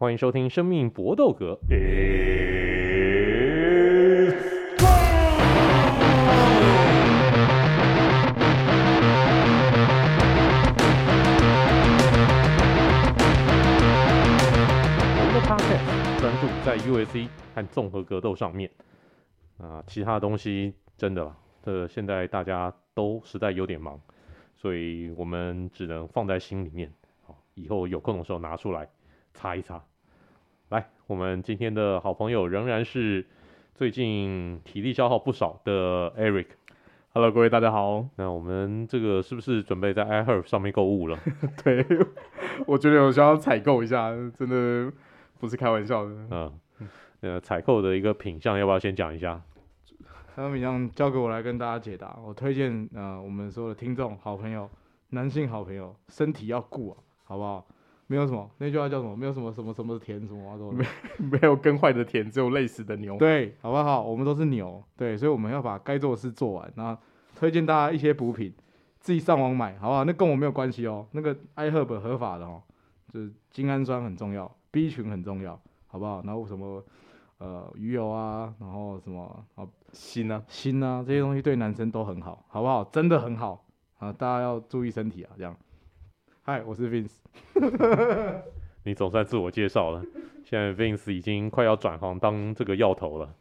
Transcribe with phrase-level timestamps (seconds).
[0.00, 1.52] 欢迎收听《生命搏斗格》。
[1.68, 1.74] 我
[15.26, 15.84] 们的 podcast
[16.18, 18.70] 专注在 UFC 和综合格斗上面
[19.58, 21.30] 啊，其他的东西真的，
[21.62, 24.00] 这现在大家都实在有点忙，
[24.56, 26.90] 所以我们只能放在心里面。
[27.26, 28.88] 好，以后有空的时候拿出来
[29.34, 29.84] 擦一擦。
[30.70, 33.26] 来，我们今天的好朋友仍然是
[33.74, 36.46] 最近体力消耗不少的 Eric。
[37.12, 38.06] Hello，各位大家好。
[38.14, 41.18] 那我们这个是不是准备在 iHerb 上面购物了？
[41.64, 41.84] 对，
[42.68, 44.92] 我觉得我需要采购一下，真的
[45.40, 46.10] 不是开玩笑的。
[46.30, 46.60] 嗯，
[47.22, 49.42] 呃，采购的一个品相要不要先讲一下？
[50.28, 52.16] 采购品相交给我来跟大家解答。
[52.24, 54.70] 我推荐呃，我们所有的听众、好朋友、
[55.08, 57.66] 男性好朋友，身体要顾啊，好不好？
[58.10, 59.14] 没有什么，那句话叫什么？
[59.14, 60.84] 没有什么什么什么的田什么什么，没
[61.30, 63.16] 没有耕坏的田，只有累死的牛。
[63.16, 64.02] 对，好不好？
[64.02, 66.72] 我们都是牛，对，所以我们要把该做的事做完。
[66.74, 67.00] 然后
[67.36, 68.52] 推荐大家一些补品，
[68.98, 70.02] 自己上网买，好不好？
[70.02, 71.06] 那跟我没有关系哦。
[71.12, 72.60] 那个 iHerb 合法的哦，
[73.12, 76.20] 就是精氨酸很重要，B 群很重要，好不好？
[76.24, 76.84] 然后什么
[77.38, 79.22] 呃鱼油啊，然后什么
[79.54, 82.82] 啊锌啊锌啊这些东西对男生都很好，好不好？
[82.90, 83.64] 真的很好
[83.98, 85.56] 啊，大家要注意身体啊，这样。
[86.42, 87.18] 嗨，我是 Vince。
[88.84, 90.02] 你总算自我介绍了。
[90.42, 93.34] 现在 Vince 已经快要转行当这个药头了。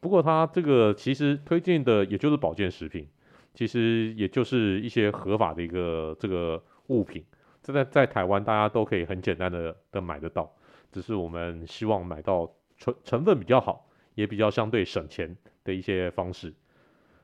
[0.00, 3.06] 不过他这个其实推荐的也就是保健食品，
[3.52, 7.22] 其实也就是一些合法的一个这个物品。
[7.62, 10.50] 这在在台湾大家都可以很简单的的买得到，
[10.90, 16.54] 只是我们希望买到成成分比较好，也比较相对省钱的一些方式。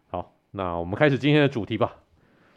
[0.09, 1.97] 好，那我们开始今天的主题吧。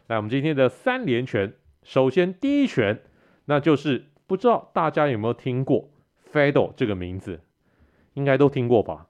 [0.08, 1.54] 来，我们今天的三连拳。
[1.82, 3.00] 首先，第一拳，
[3.46, 5.90] 那就是不知道大家有没有听过
[6.32, 7.40] Fedor 这个名字，
[8.14, 9.08] 应该都听过吧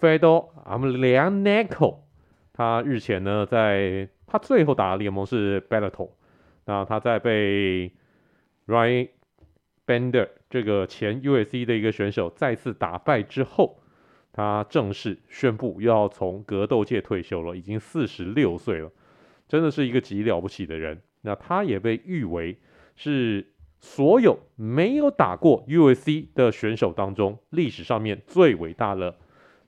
[0.00, 1.98] ？Fedor Emelianenko，
[2.52, 6.10] 他日前呢，在他最后打的联盟是 Bellator，
[6.64, 7.92] 那他在被
[8.66, 9.08] Ryan
[9.86, 13.80] Bader 这个前 UFC 的一个选手再次打败之后，
[14.32, 18.90] 他正式宣布要从格斗界退休了，已经四十六岁了，
[19.46, 21.00] 真的是一个极了不起的人。
[21.26, 22.58] 那他也被誉为
[22.96, 23.46] 是
[23.80, 29.16] 所有没有打过 UFC 的选手当中历史上面最伟大的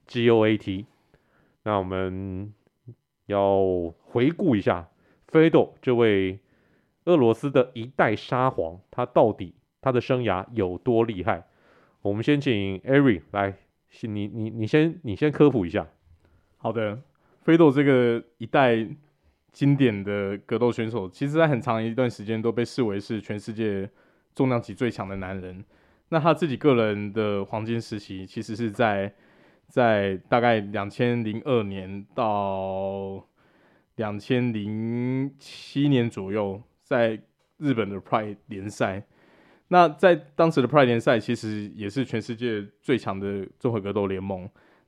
[0.07, 0.85] GOAT。
[1.63, 2.53] 那我们
[3.25, 4.89] 要回顾一下
[5.29, 6.41] 费斗这位
[7.07, 11.47] 俄罗斯的一代沙皇，他到底他的生涯有多厉害？
[12.03, 13.55] 我们先请 Eri 来，
[14.03, 15.87] 你你你先你先科普一下。
[16.59, 17.01] 好的
[17.41, 18.87] 费斗这个一代。
[19.57, 23.89] 经典的格斗选手，其实在很长一段时间都被视为是全世界
[24.35, 25.65] 重量级最强的男人。
[26.11, 29.11] 那他自己个人的黄金时期，其实是在
[29.67, 33.27] 在大概两千零二年到
[33.95, 37.19] 两千零七年左右，在
[37.57, 39.07] 日本的 Pride 联赛。
[39.69, 44.47] 那在当时的 Pride 联赛，其实也是全世界最强的综合格斗联盟。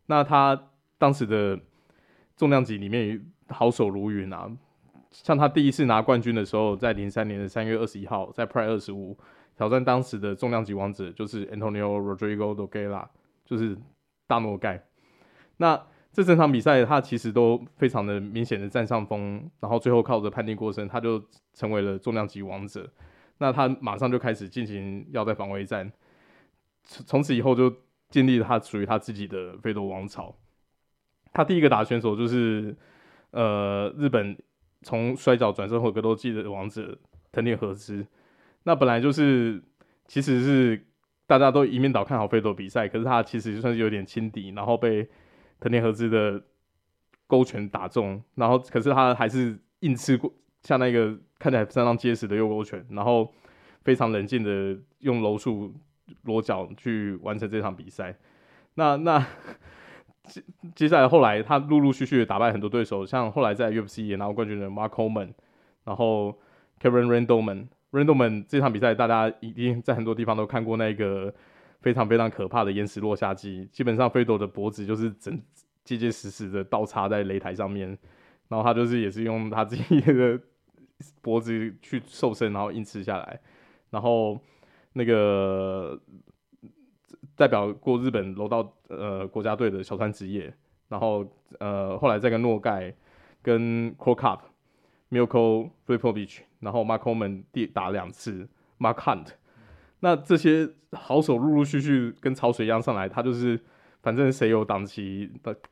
[0.09, 0.69] 那他
[0.99, 1.59] 当时的
[2.37, 4.51] 重量级里面，好手如云啊！
[5.11, 9.17] 像他第一次拿冠军的时候，在零三年的三月二十一号，在 Pride 二十五
[9.57, 13.09] 挑战当时的重量级王者，就是 Antonio Rodrigo Nogueira，
[13.47, 13.77] 就是
[14.27, 14.85] 大诺盖。
[15.57, 15.83] 那
[16.13, 21.23] 这整场比赛，他其实都非常的明显的占上风，然后最后靠着判定过胜，他就
[21.55, 22.87] 成为了重量级王者。
[23.39, 25.91] 那他马上就开始进行腰带防卫战，
[26.83, 27.75] 从此以后就
[28.11, 30.37] 建立了他属于他自己的费多王朝。
[31.33, 32.77] 他第一个打选手就是。
[33.31, 34.37] 呃，日本
[34.83, 36.99] 从摔角转身回格斗技的王者
[37.31, 38.07] 藤田和之，
[38.63, 39.63] 那本来就是
[40.07, 40.87] 其实是
[41.27, 45.07] 大家都一面倒看好费多比赛，可是他其实就算是有点轻敌，然后被
[45.61, 46.43] 藤田和之的
[47.27, 53.31] 勾拳打中，然后可是他还是硬吃过像那个看起来相当结实的右勾拳，然后
[53.85, 55.75] 非常冷静的用柔术
[56.23, 58.17] 裸脚去完成这场比赛，
[58.75, 59.27] 那那。
[60.29, 60.43] 接
[60.75, 65.31] 接下来后来他陆陆续续打败很多对手，像后来在 UFC 也拿过冠军的 Mark Coleman，
[65.85, 66.39] 然后
[66.81, 71.35] Kevin Randleman，Randleman 这场比赛大家一定在很多地方都看过那个
[71.81, 75.41] 非常非常可怕的岩石落下机，基本上 f e d o 的脖子就是整
[75.85, 77.89] 结结实实的倒插在擂台上面，
[78.49, 80.41] 然后他就是也是用他自己的
[81.23, 83.41] 脖子去瘦身，然后硬吃下来，
[83.91, 84.39] 然后
[84.93, 86.01] 那个。
[87.39, 90.53] 代表过日本柔道呃国家队的小川直业，
[90.89, 91.25] 然后
[91.61, 92.93] 呃后来再跟诺盖、
[93.41, 94.41] 跟 Cro Cop、
[95.09, 98.49] Milko Filipovic，然后 Mark Coleman 打两次
[98.81, 99.29] ，Mark Hunt，
[100.01, 103.61] 那这些好手陆陆续续跟潮水一样上来，他就是
[104.03, 105.31] 反正谁有档期，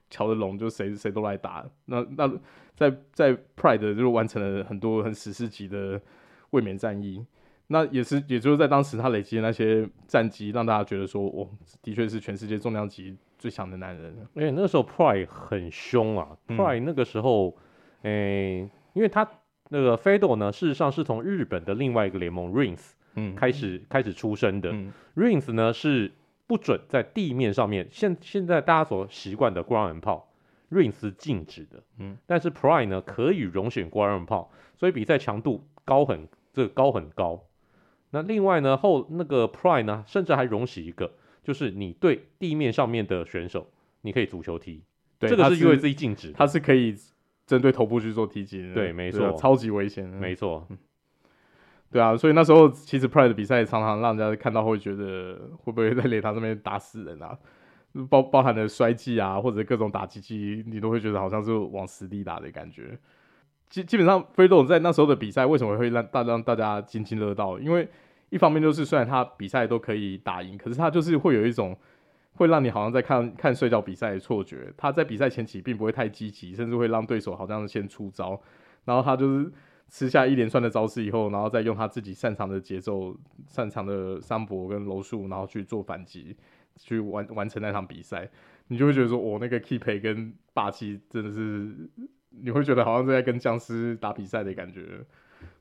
[0.09, 1.69] 乔得拢就谁谁都来打。
[1.87, 2.33] 那那
[2.77, 6.01] 在在 Pride 就完成了很多很史诗级的
[6.51, 7.27] 卫冕战役。
[7.69, 11.49] 那也是，也就是在当时他累积的那些战绩，让大家觉得说，哦，
[11.83, 14.17] 的确是全世界重量级最强的男人。
[14.35, 17.57] 而且那个时候 Pride 很凶啊、嗯、，Pride 那个时候，
[18.03, 19.29] 诶、欸，因为他
[19.71, 24.71] 那个 Fedor 呢，事实上是从日本的另外一个联盟 Rings 嗯开始、嗯、开始出生的。
[24.71, 26.13] 嗯、Rings 呢是
[26.47, 31.83] 不准在地面上面，现现在大家所习惯的 Ground and Pound，Rings 是禁止的。
[31.99, 34.47] 嗯，但是 Pride 呢可以容许 Ground and Pound，
[34.77, 37.43] 所以比赛强度高很，这个高很高。
[38.11, 41.13] 那另外呢，后那个 Pride 呢，甚至还容许一个，
[41.43, 43.69] 就是你对地面上面的选手，
[44.03, 44.83] 你可以足球踢，
[45.19, 46.97] 对，这个是 UFC 禁止，它是可以
[47.47, 50.67] 针对头部去做踢击的，对，没错，超级危险，没错，
[51.91, 57.37] 对啊，所以那时候其实 Pride 的比赛常常让人家看到会觉得会不会在擂台上面打死人啊，
[58.09, 62.99] 包包含了摔技啊，或者各种打击技，你都会觉得好像是往死地打的感觉。
[63.69, 67.59] 基基本上飞龙在那时候的比赛为什么会让大让大家津津乐道？
[67.59, 67.89] 因为
[68.31, 71.77] 一方面就是虽然他比赛都可以打赢，可是他就是会有一种
[72.35, 74.73] 会让你好像在看看睡觉比赛的错觉。
[74.77, 78.41] 他在比赛前期并不会太积极，甚至会让对手好像先出招，
[78.85, 79.53] 然后他就是
[79.89, 83.17] 吃下一连串的招式以后，然后再用他自己擅长的节奏、
[83.47, 86.37] 擅长的三博跟柔术，然后去做反击，
[86.77, 88.29] 去完完成那场比赛。
[88.69, 91.89] 你就会觉得说，我、哦、那个 keep 跟霸气真的是。
[92.43, 94.83] 你会觉得好像是在跟僵尸打比赛的感觉，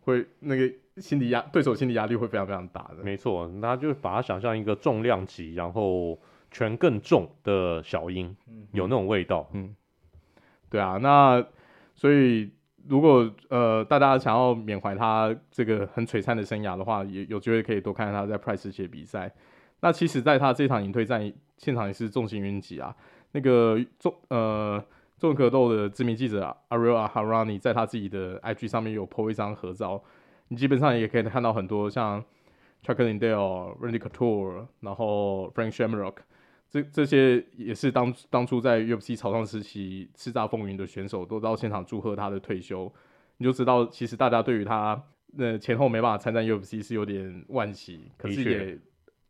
[0.02, 3.04] 会那个心理压对手心理压力会非常非常大的。
[3.04, 6.20] 没错，那就把它想象一个重量级，然后
[6.52, 9.50] 拳更重的小鹰，嗯，有那种味道。
[9.54, 9.76] 嗯，
[10.70, 11.46] 对啊，那
[11.94, 12.52] 所以
[12.88, 19.32] 如果呃大家想要缅怀他这个很璀璨的生涯的话，也有机会可以多看看他在期的比赛。
[19.82, 22.96] 那其实在他这场引退战现场也是重心云集啊，
[23.32, 24.84] 那个重呃。
[25.18, 30.04] 综合格斗的知名记者 Ariel Harani 在他自己的 IG 上面有 po 一张合照，
[30.50, 32.22] 你基本上也可以看到很多像
[32.84, 36.16] Chuck Liddell、Randy Couture，然后 Frank Shamrock，
[36.70, 42.92] 这这些也是当当初在 UFC 草创时期叱咤风云的选手，都到现场祝贺他的退休。
[43.38, 45.02] 你就知道，其实大家对于他
[45.38, 48.78] 那前后没办法参战 UFC 是有点惋惜，可是也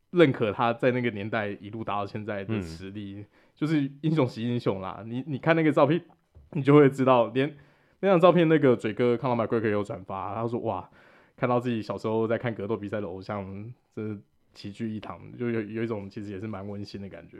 [0.10, 3.18] 认可他在那个年代一路打到现在的实力。
[3.20, 6.04] 嗯就是英雄惜英雄啦，你你看那个照片，
[6.52, 7.56] 你就会知道，连
[8.02, 10.90] 那张照片那个嘴哥康纳麦奎克也有转发，他说哇，
[11.38, 13.46] 看到自己小时候在看格斗比赛的偶像，
[13.96, 14.22] 真的
[14.54, 17.38] 齐聚一堂，就有有一种其实也是蛮温馨的感觉。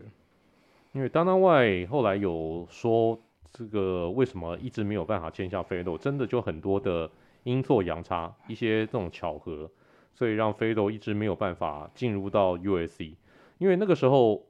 [0.94, 3.22] 因为当当外后来有说，
[3.52, 7.12] 这个为什么一直没有办法签下 Fedor，真的就很多的
[7.44, 9.70] 阴错阳差，一些这种巧合，
[10.14, 13.16] 所以让 Fedor 一直没有办法进入到 UFC，
[13.58, 14.46] 因为那个时候。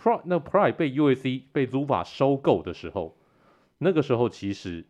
[0.00, 3.16] Pride 那 Pride 被 UAC 被 Zuffa 收购的时候，
[3.78, 4.86] 那个时候其实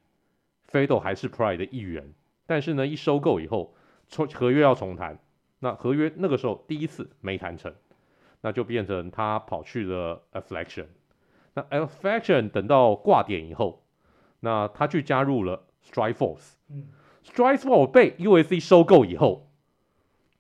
[0.71, 2.13] Fedor 还是 Pride 的一员，
[2.47, 3.75] 但是呢，一收购以后，
[4.07, 5.19] 重合约要重谈，
[5.61, 7.75] 那合约那个时候第一次没谈成，
[8.43, 10.87] 那就变成他跑去了 Affliction，
[11.55, 13.83] 那 Affliction 等到挂点以后，
[14.41, 16.89] 那他去加入了 Strikeforce，嗯
[17.25, 19.51] ，Strikeforce 被 UAC 收购以后，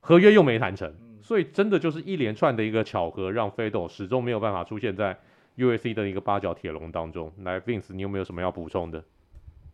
[0.00, 0.94] 合约又没谈成。
[1.28, 5.14] 所以真的就是一连串的一个巧合，让 Fedor 始终没有办法出现在
[5.58, 7.30] UFC 的一个八角铁笼当中。
[7.42, 9.04] 来，Vince，你有没有什么要补充的？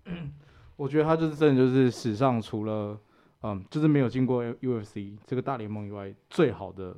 [0.75, 2.99] 我觉得他就是真的就是史上除了
[3.43, 6.97] 嗯，就是没有经过 UFC 这个大联盟以外最好的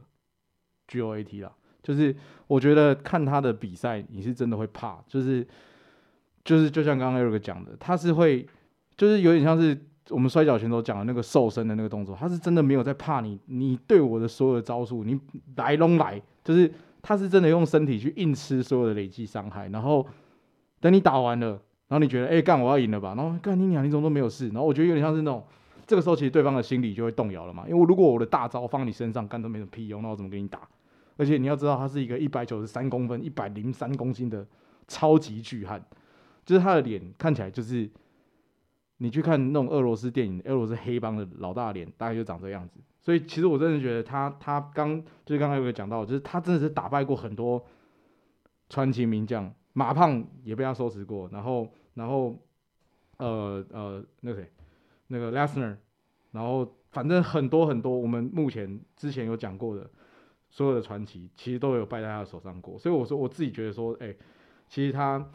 [0.88, 1.52] GOAT 啦。
[1.82, 5.46] 就是我觉得看他的比赛，你是真的会怕，就是
[6.42, 8.48] 就是就像刚刚 Eric 讲的，他是会
[8.96, 9.78] 就是有点像是。
[10.10, 15.18] 我们摔角选手讲的那个瘦身的那个动作，他是真的没有在怕你，你对我的所有的招数，你
[15.56, 16.72] 来龙来，就是
[17.02, 20.06] 他是真的用身体去硬吃所有的累计伤害，然后
[20.78, 21.48] 等你打完了，
[21.88, 25.42] 然后你觉得哎干、我要赢了吧，然后干你娘你怎么都没有事，然后我觉得有点像是那种
[25.86, 30.60] 这个时候其实对方的心理就会动摇了嘛，因为如果我的大招放你身上干都没什么屁用，那我怎么跟你打？
[31.16, 34.46] 而且你要知道他是一个一百九十三公分、一百零三公斤的
[34.86, 35.84] 超级巨汉，
[36.44, 37.90] 就是他的脸看起来就是。
[38.98, 42.80] 你去看那种俄罗斯电影，俄罗斯黑帮的老大脸，大概就长这样子。
[43.02, 47.62] 所以其实我真的觉得他，他刚就是刚刚有个讲到，就是他真的是打败过很多
[48.70, 52.36] 传奇名将，马胖也被他收拾过，然后然后
[53.18, 54.50] 呃呃那个谁，
[55.08, 55.76] 那个 Lesnar，
[56.32, 59.90] 然后反正很多很多我们目前之前有讲过的
[60.48, 62.78] 所有的传奇，其实都有败在他的手上过。
[62.78, 64.14] 所以我说我自己觉得说，哎、
[64.68, 65.30] 其实他。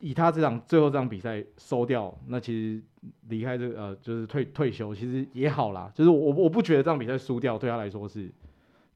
[0.00, 2.82] 以他这场最后这场比赛收掉，那其实
[3.28, 5.92] 离开这个呃就是退退休，其实也好啦。
[5.94, 8.30] 就是我我不觉得这场比赛输掉对他来说是，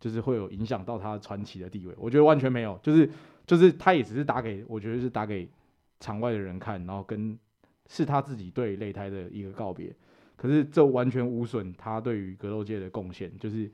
[0.01, 1.95] 就是会有影响到他传奇的地位。
[1.99, 3.09] 我觉得完全没有，就是
[3.47, 5.49] 就是他也只是打给我觉得是打给
[6.01, 7.39] 场外的人看，然后跟
[7.87, 9.95] 是他自己对擂台的一个告别。
[10.37, 13.71] 可是这完全无损他对于格斗界的贡献，就是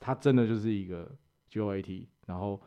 [0.00, 1.10] 他真的就是一个
[1.50, 2.60] GOAT，然后。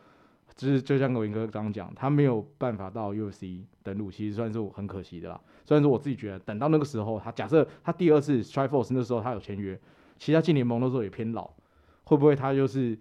[0.56, 5.42] 就是就像国云哥刚刚讲，他没有办法到 UFC 登陆，其实算是很可惜的啦。
[5.66, 9.80] 虽然说我自己觉得，等到那个时候，他假设他第二次 triforce 那时候他有签约，
[10.18, 11.50] 其实他进联盟的时候也偏老，
[12.04, 12.98] 会不会他就是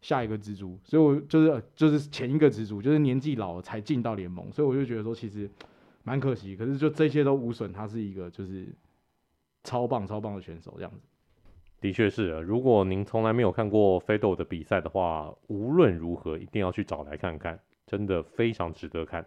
[0.00, 0.78] 下一个蜘蛛？
[0.82, 5.48] 所以我就是就是前一个蜘蛛，就是年纪老了才进到联盟，所以我就觉得说其实
[6.02, 6.56] 蛮可惜。
[6.56, 8.66] 可是就这些都无损，他是一个就是
[9.62, 11.06] 超棒超棒的选手这样子。
[11.84, 19.26] 的确是，如果您从来没有看过 Fedor 的比赛的话，无论如何一定要去找来看看，真的非常值得看。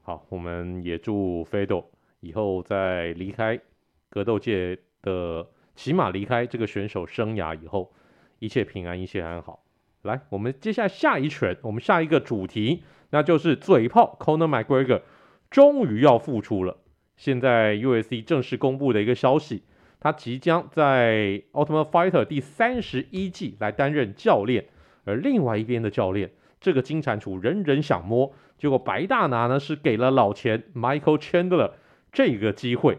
[0.00, 1.84] 好，我们也祝 Fedor
[2.20, 3.60] 以后在离开
[4.08, 7.92] 格斗界的，起码离开这个选手生涯以后，
[8.38, 9.62] 一切平安，一切安好。
[10.00, 15.02] 来，我们接下来下一拳，我们下一个主题，那就是嘴炮 Conor McGregor
[15.50, 16.78] 终于要复出了。
[17.18, 19.64] 现在 UFC 正式公布的一个消息。
[20.00, 24.64] 他即将在 Ultimate Fighter 第三十一季来担任教练，
[25.04, 31.72] 而另外一边的教练，这个金蟾蜍人人想摸，结果白大拿呢是给了老钱 Michael Chandler
[32.10, 32.98] 这个机会。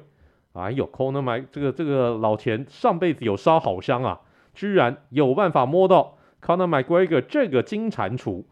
[0.53, 4.19] 哎呦，Conor Mc 这个这个老钱上辈子有烧好香啊，
[4.53, 8.43] 居然有办法摸到 Conor McGregor 这个金蟾蜍。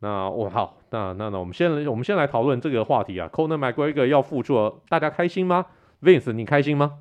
[0.00, 5.66] 那我好，那那那我们先来我们先来讨论这个话题啊，Conor McGregor 要复出，大家开心吗
[6.02, 6.98] ？Vince，你开心吗？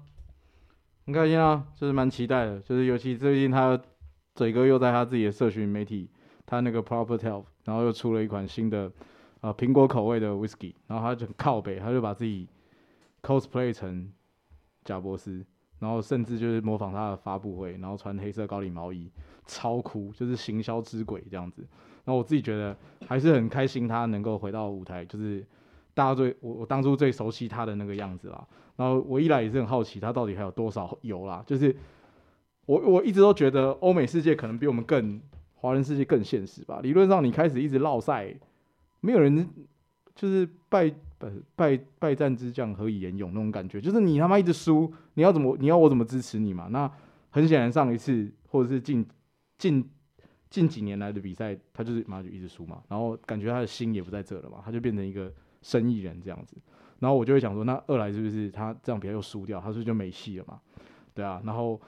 [1.05, 3.79] 很开心啊，就是蛮期待的，就是尤其最近他
[4.35, 6.09] 嘴哥又在他自己的社群媒体，
[6.45, 8.89] 他那个 Proper t e l t 然后又出了一款新的
[9.41, 12.47] 呃苹果口味的 Whisky，然后他就靠北，他就把自己
[13.21, 14.11] cosplay 成
[14.85, 15.45] 贾伯斯，
[15.79, 19.11] 然后甚至就是模仿他的发布会，然后穿黑色高领毛衣，
[19.45, 21.67] 超酷，就是行销之鬼这样子。
[22.05, 22.75] 然后我自己觉得
[23.07, 25.45] 还是很开心，他能够回到舞台，就是
[25.93, 28.47] 大家最我我当初最熟悉他的那个样子啦。
[28.75, 31.43] 然后我一来也是很好奇，他到底还有多少油啦？
[31.45, 31.75] 就是
[32.65, 35.21] 我我一直都觉得欧美世界可能比我们更
[35.55, 36.79] 华人世界更现实吧。
[36.81, 38.35] 理论上你开始一直烙赛，
[39.01, 39.47] 没有人
[40.15, 43.79] 就是败败败败战之将何以言勇那种感觉。
[43.79, 46.67] 就是你他妈一直输，你要怎么你要我怎么支持你嘛？
[46.71, 46.91] 那
[47.29, 49.05] 很显然上一次或者是近
[49.57, 49.87] 近
[50.49, 52.81] 近几年来的比赛，他就是马上就一直输嘛。
[52.89, 56.57] 然后感觉他的心也不在这了嘛，他就变成一个生意人这样子。
[57.03, 60.57] 然后我就会想说，那二来是不是他这样比赛又输掉，他是不是就没戏了嘛？
[61.13, 61.79] 对啊，然后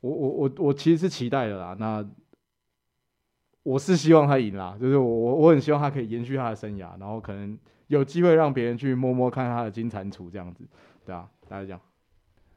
[0.00, 2.04] 我我我我其实是期待的啦，那
[3.62, 7.56] 我是希望他赢啦，就是我我我很希望他可以延续他的生涯，然后可能
[7.86, 10.66] 有机会让别人去摸摸看他的金蟾蜍这样子，
[11.04, 11.80] 对啊，大家讲。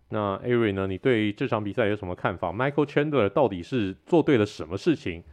[0.09, 0.87] 那 Ari 呢？
[0.87, 5.23] 你对这场比赛有什么看法？Michael Chandler 到底是做对了什么事情，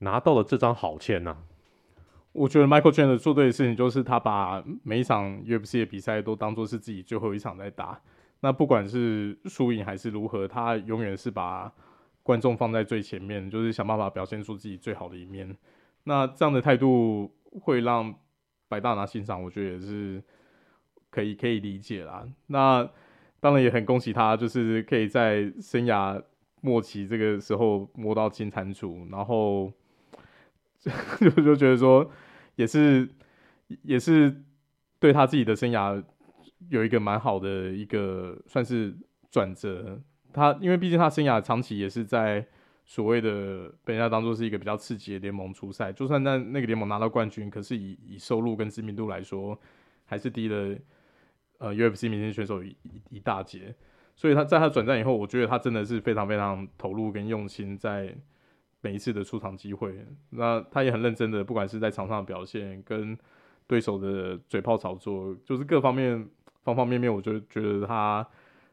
[0.00, 1.38] 拿到了这张好签呢？
[2.36, 7.98] 我觉得 Michael Chandler 做对的事情就是他把每一场 UFC 的比赛都当做是自己最后一场在打。
[8.40, 11.72] 那不管是输赢还是如何，他永远是把
[12.22, 15.56] 观众放在最前面，就是想办法表现出自己最好的一面。
[16.04, 18.14] 那这样的态度会让
[18.68, 20.22] 白大拿欣赏，我觉得也是
[21.08, 22.28] 可以可以理解啦。
[22.48, 22.86] 那
[23.40, 26.22] 当然也很恭喜他，就是可以在生涯
[26.60, 29.72] 末期这个时候摸到金蟾蜍，然后
[31.18, 32.10] 就就觉得说。
[32.56, 33.08] 也是，
[33.82, 34.42] 也是
[34.98, 36.02] 对他自己的生涯
[36.68, 38.96] 有一个蛮好的一个算是
[39.30, 40.00] 转折。
[40.32, 42.46] 他因为毕竟他生涯长期也是在
[42.84, 49.58] 所谓的被人家当做是一个比较刺激的联盟出赛，就算在那个联盟拿到冠军，可是以以收入跟知名度来说，
[50.04, 50.76] 还是低了
[51.58, 52.76] 呃 UFC 明星选手一
[53.10, 53.74] 一大截。
[54.14, 58.16] 所以他在他转战以后，我觉得他真的是非常非常投入跟用心在。
[58.86, 63.18] 每一次的出场机会，那他也很认真的，不管是在场上的表现，跟
[63.66, 66.28] 对手的嘴炮炒作，就是各方面
[66.62, 68.24] 方方面面，我就觉得他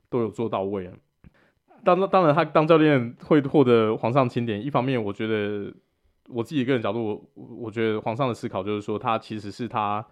[0.10, 0.88] 都有做到位。
[1.84, 5.74] 当当然，他当教练会获得皇上钦点，一方面我觉得
[6.28, 10.06] 我自己个人角度，我我觉得皇上的思考就是说，他其实是他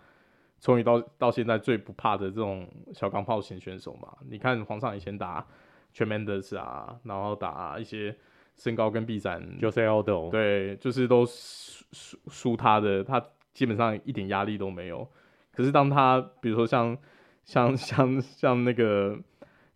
[0.58, 4.08] 从以到到现在最不怕的这种小钢炮型选手嘛。
[4.27, 5.46] 你看皇上以前打
[5.93, 8.17] 全 Mendes 啊，然后打一些。
[8.58, 15.08] 身高跟臂展，Jose Aldo，对，就是都输输输他的，他基本上一点压力都没有。
[15.53, 16.98] 可是当他比如说像
[17.43, 19.20] 像像像那个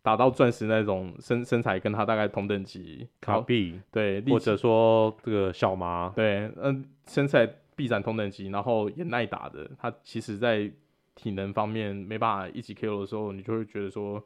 [0.02, 10.72] 打到钻石那种身身材跟他大概同等级，卡比，对，或者说这个小麻，对，嗯，身材臂展同等级，然后也耐打的，他其实在
[11.16, 14.24] 体能方面没办法一起 KO 的时候，你就会觉得说，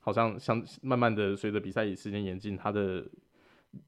[0.00, 3.04] 好像像慢慢的随着比赛时间演进，他的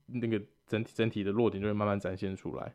[0.06, 2.74] 那个整体整体的弱点就会慢慢展现出来。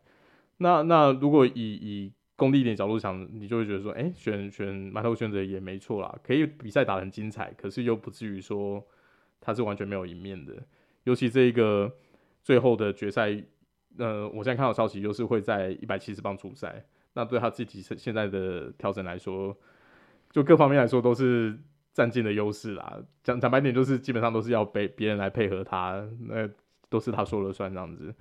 [0.57, 8.83] 那那如果以以功利一点角度想，你就会觉得说，哎、选选馒头选择也没错啦，可以比赛打得很精彩，可是又不至于说
[9.39, 10.53] 他是完全没有赢面的。
[11.03, 11.91] 尤其这一个
[12.43, 13.43] 最后的决赛，
[13.97, 16.83] 呃，我现在看到消息就是会在一百七十磅出赛。
[17.13, 19.55] 那对他自己现在的调整来说，
[20.31, 21.59] 就各方面来说都是
[21.93, 22.99] 占尽的优势啦。
[23.23, 26.49] 讲讲白点，就是基本上都是要被别人来配合他，那
[26.91, 28.13] 都是他说了算这样子。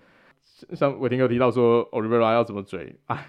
[0.73, 3.27] 像伟霆哥提到说，Olivera 要怎么嘴，哎，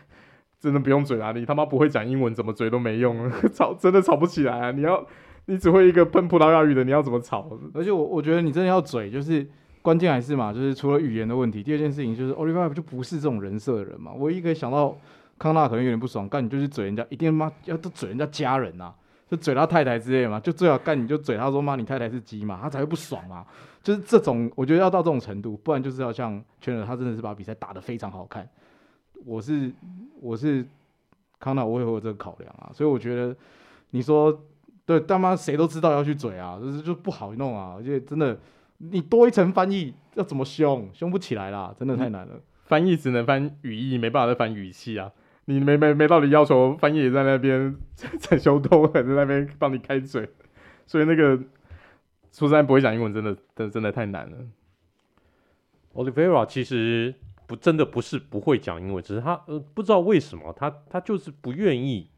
[0.57, 1.33] 真的不用嘴啊！
[1.33, 4.71] 你他妈不会讲英文，怎么嘴都没用， 吵真的吵不起来啊！
[4.71, 5.05] 你要
[5.48, 7.50] 你只会一个喷葡萄牙语的，你要怎么吵？
[7.74, 9.45] 而且我我觉得你真的要嘴，就是
[9.81, 14.13] 关键还是嘛，就是除了语言的问题，第二件事情就是 Olivera 就不是这种人设的人嘛。
[14.13, 14.98] 我一个想到。
[15.41, 18.93] 康纳可能有点不爽，干你就是嘴人家，一定妈要都嘴人家家人呐、啊，
[19.31, 23.45] 就嘴他太太之类的嘛，就最好干你就嘴他说妈你太太是鸡嘛，他才会不爽嘛。
[23.81, 28.45] 就是这种，我觉得要到这种程度，不然就是要像圈了，他真的是把比赛打得非常好看。
[29.25, 29.71] 我是
[30.19, 30.67] 我是
[31.39, 33.33] 康纳，我也会有这个考量啊，所以我觉得
[33.91, 34.38] 你说
[34.85, 38.38] 对，他妈谁都知道要去嘴啊，就是就不好弄啊，而且真的
[38.79, 42.33] 你多一层翻译要怎么凶，凶不起来啦，真的太难了。
[42.35, 45.09] 嗯、翻译只能翻语义，没办法再翻语气啊。
[45.45, 47.75] 你没没没道理要求翻译也在那边
[48.19, 50.29] 在修动，在那边帮你开嘴，
[50.86, 51.39] 所以那个
[52.31, 54.38] 苏珊不会讲英文，真的真的真的太难了。
[55.93, 57.13] Olivera 其实
[57.48, 62.10] 不真的不是不会讲英文，只是他呃不知道为什么他他就是不愿意。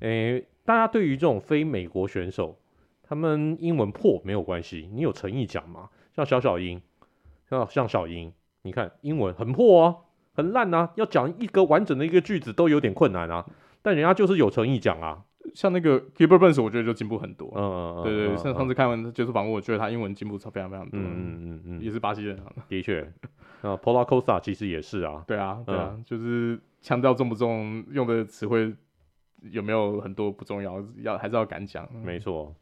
[0.00, 2.58] 诶、大家对于这种非美国选手，
[3.02, 5.88] 他们英文破没有关系，你有诚意讲嘛？
[6.14, 6.80] 像小小英，
[7.48, 9.96] 像像小英，你看英文很破啊。
[10.36, 10.92] 很烂啊！
[10.96, 13.44] 要讲一个完整的一个句子都有点困难啊，
[13.80, 15.24] 但人家就是有诚意讲啊。
[15.54, 17.50] 像那个 Gilbert Burns，我觉得就进步很多。
[17.54, 20.98] 嗯嗯嗯，对对，像上次看完接受访问，我觉得他英文进步超非常非常多。
[20.98, 22.36] 嗯嗯嗯嗯，也是巴西人。
[22.68, 23.00] 的确，
[23.62, 25.22] 啊，Paulo Costa 其实也是啊。
[25.26, 28.74] 对啊对啊，就是腔调重不重，用的词汇
[29.52, 31.88] 有没有很多不重要，要还是要敢讲。
[32.04, 32.52] 没错。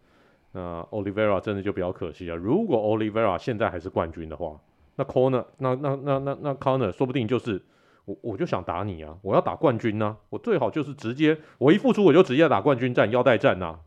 [0.53, 2.37] 那 Oliveira 真的就比较可惜啊。
[2.37, 4.61] 如果 Oliveira 现在还是冠军的话。
[4.97, 7.63] 那 Corner，那那那那那 Corner，说不定就是
[8.05, 9.17] 我我就想打你啊！
[9.23, 13.81] 我要打冠军呐、我最好就是直接我一复出我就直接打冠军战腰带战呐、啊！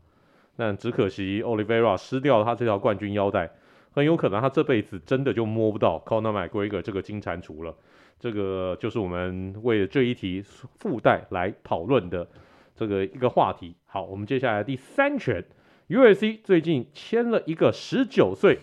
[0.56, 3.50] 但只可惜 Olivera 失掉了他这条冠军腰带，
[3.92, 7.74] 很有可能他这辈子真的就摸不到 Conor McGregor 这个金蟾蜍了。
[8.18, 12.28] 这个就是我们为了这一题附带来讨论的
[12.74, 13.76] 这个一个话题。
[13.86, 15.44] 好，我们接下来第三拳
[15.88, 18.58] ，UFC 最近签了一个十九岁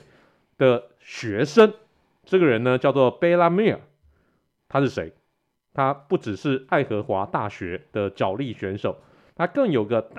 [0.57, 1.73] 的学生。
[2.25, 3.79] 这个人呢叫做贝拉米尔，
[4.67, 5.13] 他是谁？
[5.73, 8.97] 他不只是爱荷华大学的角力选手，
[9.35, 10.09] 他更有个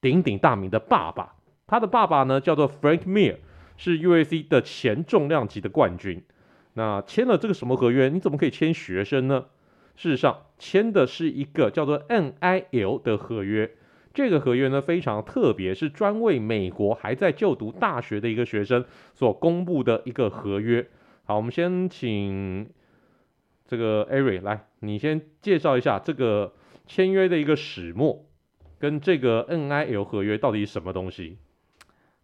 [0.00, 1.34] 鼎鼎大名的爸爸。
[1.66, 3.36] 他的爸爸呢叫做 Frank Mir，
[3.76, 6.22] 是 UAC 的前重量级的冠军。
[6.74, 8.08] 那签了这个什么合约？
[8.08, 9.46] 你怎么可以签学生呢？
[9.96, 13.70] 事实上，签的是一个叫做 NIL 的合约。
[14.12, 18.84] 这个合约呢非常特别，是专为美国还在就读大学的一个学生
[19.14, 20.86] 所公布的一个合约。
[21.30, 22.68] 好，我们先请
[23.64, 26.54] 这个 Ari 来，你先介绍一下这个
[26.88, 28.26] 签约的一个始末，
[28.80, 31.38] 跟这个 NIL 合约到底什么东西？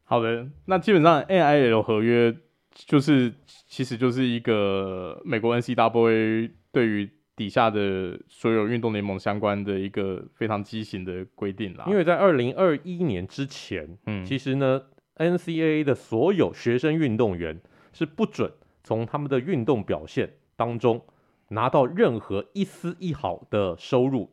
[0.02, 2.36] 好的，那基本上 NIL 合约
[2.74, 3.32] 就是
[3.68, 11.84] 其实就是一个美国 NCAA 对于底下的所有运动联盟相关的一个非常畸形的规定啦。
[11.86, 14.82] 因为在二零二一年之前，嗯，其实呢
[15.18, 17.60] ，NCAA 的所有学生运动员
[17.92, 18.50] 是不准。
[18.86, 21.04] 从他们的运动表现当中
[21.48, 24.30] 拿到任何一丝一毫的收入，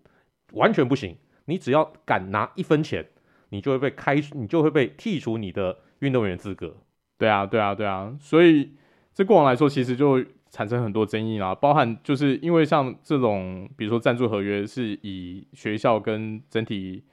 [0.52, 1.18] 完全不行。
[1.46, 3.04] 你只要敢拿一分钱，
[3.50, 6.78] 你就会被开，你就会被剔除你的运动员资格。
[7.18, 8.16] 对啊，对啊，对啊。
[8.20, 8.74] 所以
[9.12, 17.04] 这过往来说，其实就产生很多争议啦，包含就是因为像这种，比如说赞助合约是以学校跟整体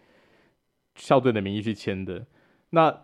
[0.95, 2.27] 校队的名义去签的，
[2.69, 3.01] 那。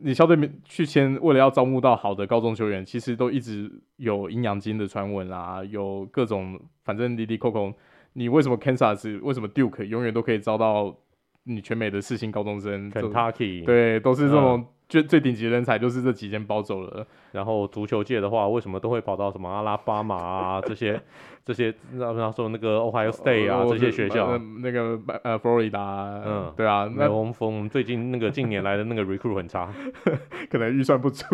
[0.00, 7.72] 你校队去签，为了要招募到好的高中球员，其实都一直有阴阳金的传闻啦，有各种反正滴滴扣扣。
[8.14, 10.96] 你为什么 Kansas，为什么 Duke 永远都可以招到
[11.44, 17.06] 你全美的四星高中生？Kentucky 对，都是这种最最顶级的人才就是这几间包走了。
[17.32, 21.00] 然后足球界的话，为什么都会跑到什么阿拉巴马啊这些
[21.44, 29.68] 这些，那他说那个 Ohio State 啊、呃、这些学校，呃、那个呃佛罗里达，嗯，对啊，那我们我们最近那个近年来的那个 recruit 很差，
[30.48, 31.24] 可能预算不足，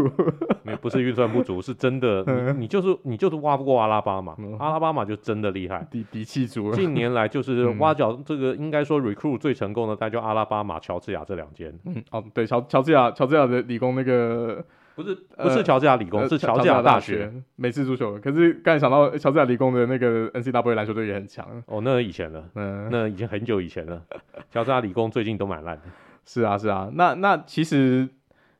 [0.62, 2.24] 没不是预算不足，是真的，
[2.56, 6.72] 你你就是你就是挖不过阿拉巴马，嗯、阿拉巴马就真的厉害，底底气足。
[6.72, 11.78] 近年来就是挖角这个应该说 recruit 最成功的，大概就阿拉巴马、乔治亚这两间。
[11.84, 14.64] 嗯，哦，对，乔乔治亚乔治亚的理工那个。
[14.96, 18.18] 不是不是乔治亚理工，呃、是乔治亚大学美式足球。
[18.18, 21.46] 可是刚才想到乔治亚理工的那个 NCWA 篮球队也很强。
[21.66, 24.02] 哦，那以前了，嗯，那已经很久以前了。
[24.50, 25.84] 乔治亚理工最近都蛮烂的。
[26.26, 26.90] 是啊，是啊。
[26.92, 28.06] 那那其实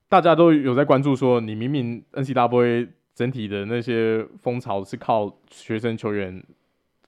[0.09, 6.43] 大家都有在关注说，你明明 NCWA 整体的那些风潮是靠学生球员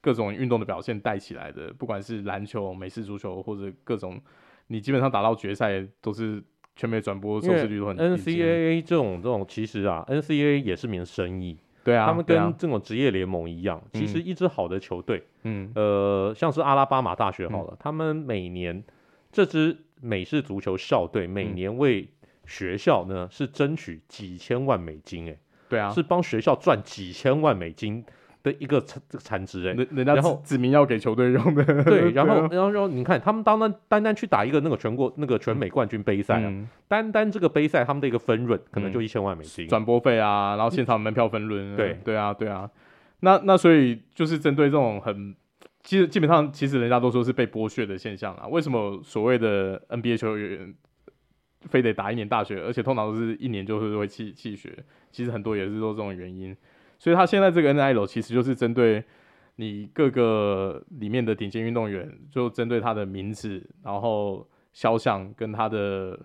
[0.02, 4.20] 各种运动的表现带起来的，不管是篮球、美式足球或者各种，
[4.66, 6.42] 你基本上打到决赛都是。
[6.74, 8.02] 全美转播收视率都很低。
[8.02, 11.56] NCAA 这种这种其实啊，NCAA 也是门生意。
[11.84, 18.84] 对啊，他们跟这种职业联盟一样，其实一支好的球队，嗯，呃，像是阿拉巴马大学好了，他们每年
[19.32, 22.08] 这支美式足球校队每年为
[22.46, 25.36] 学校呢是争取几千万美金，哎，
[25.68, 28.04] 对啊，是帮学校赚几千万美金。
[28.42, 41.98] 的一个产这个产值哎，人人家然后指明要给球队用的 对，然后然后然后你看他们单单单单去打一个那个全国那个全美冠军杯赛啊，嗯、单单这个杯赛他们的一个分润可能就一千万美金，转、嗯、播费啊，然后现场门票分润，对。
[42.04, 42.68] 对啊对啊，
[43.20, 45.34] 那那所以就是针对这种很
[45.84, 50.74] 其实基本上其实人家都说是被剥削的现象啊，为什么所谓的 NBA 球员
[51.62, 54.76] 非得打一年大学，而且通常都是一年就是会弃弃学，
[55.12, 56.56] 其实很多也是说这种原因。
[57.02, 59.02] 所以他现在这个 NIL 其实就是针对
[59.56, 66.16] 你各个里面的顶尖运动员，就针对他的名字，然后肖像跟他的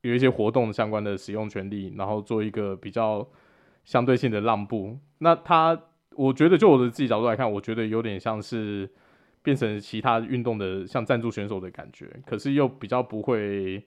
[0.00, 3.24] 有一些活动相关的使用权利，然后做一个比较
[3.84, 4.98] 相对性的让步。
[5.18, 5.80] 那他，
[6.16, 8.90] 我觉得就我的自己角度来看，我觉得有点像是
[9.44, 13.86] 变成其他运动的像赞助选手的感觉，可是又比较不会。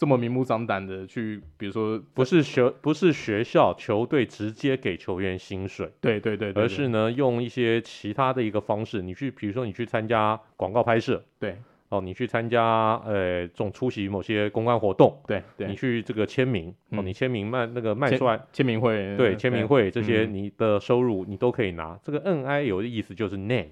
[0.00, 11.54] 这么明目张胆的去，比如说不是学不是学校球队直接给球员薪水，对对对，对，而是呢用一些其他的一个方式，你去比如说你去参加广告拍摄，对。
[11.90, 21.98] 哦，你去参加呃这种出席某些公关活动，对对，你去这个签名哦，你签名卖那个卖出来签名会，对签名会这些你的收入你都可以拿。
[22.02, 23.66] 这个 N I 有的意思就是 name、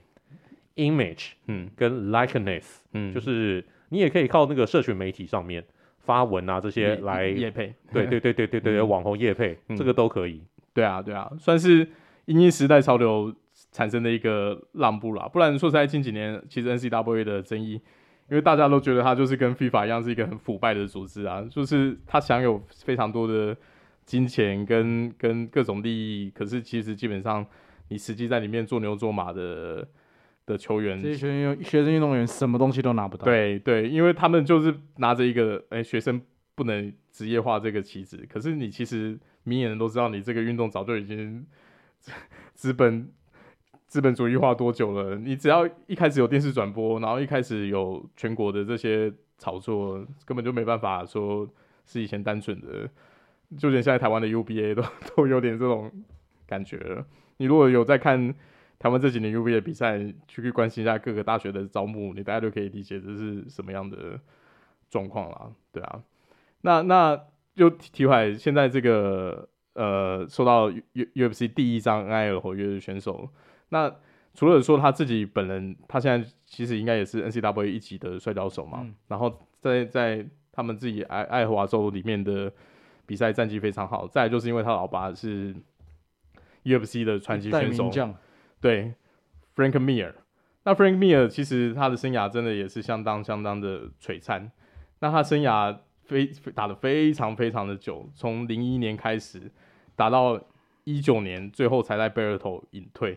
[0.74, 5.64] image，嗯，跟 likeness，嗯，就是你也可以靠那个社群媒体上面。
[6.08, 10.42] 发文啊，这些来业配，对对对对对对，网红业配，这个都可以。
[10.72, 11.86] 对啊对啊，算是
[12.24, 13.30] 因应时代潮流
[13.72, 15.28] 产生的一个让步啦。
[15.28, 17.72] 不然说实在，近几年其实 N C W A 的争议，
[18.30, 23.54] 因为大家都觉得它就是跟 FIFA 一样是一个很腐败的组织啊，就是它享有非常多的
[24.06, 27.44] 金钱跟跟各种利益，可是其实基本上
[27.88, 29.86] 你实际在里面做牛做马的。
[30.48, 33.24] 的球员，这些学生学生运动员什么东西都拿不到。
[33.24, 36.20] 对对，因为他们就是拿着一个哎、欸，学生
[36.54, 38.26] 不能职业化这个旗帜。
[38.28, 41.46] 可是你其实明眼人都知道，你这个运动早就已经
[42.54, 43.12] 资本
[43.86, 45.16] 资本主义化多久了。
[45.16, 51.46] 你只要一开始有电视转播，然后一开始有全国的这些炒作，根本就没办法说
[51.84, 52.88] 是以前单纯的。
[53.58, 54.82] 就连现在台湾的 UBA 都
[55.14, 55.92] 都有点这种
[56.46, 57.06] 感觉了。
[57.36, 58.34] 你如果有在看。
[58.78, 64.20] 台湾这几年 UBA 的比赛，去去关心一下各个大学的招募，你大家都可以理解这是什么样的
[64.88, 66.02] 状况啦，对啊。
[66.60, 67.20] 那那
[67.54, 73.28] 就提回来，现在这个呃，受到 UFC 第一张 NIL 合约的选手，
[73.70, 73.92] 那
[74.34, 82.52] 除了说他自己本人，他现在其实应该也是 NCWA 一级的摔跤手嘛，嗯、然后在在他们自己爱爱荷华州里面的
[83.06, 85.52] 比赛战绩非常好，再来就是因为他老爸是
[86.62, 87.90] UFC 的传奇选手。
[88.60, 88.94] 对
[89.54, 90.12] ，Frank Mir，
[90.64, 94.50] 那 Frank Mir 其实他的生涯真的也是相当相当的璀璨。
[94.98, 99.48] 那他生涯非打得非常非常的久，从零一年开始
[99.94, 100.40] 打到
[100.82, 103.16] 一九年，最后才在贝尔头隐退，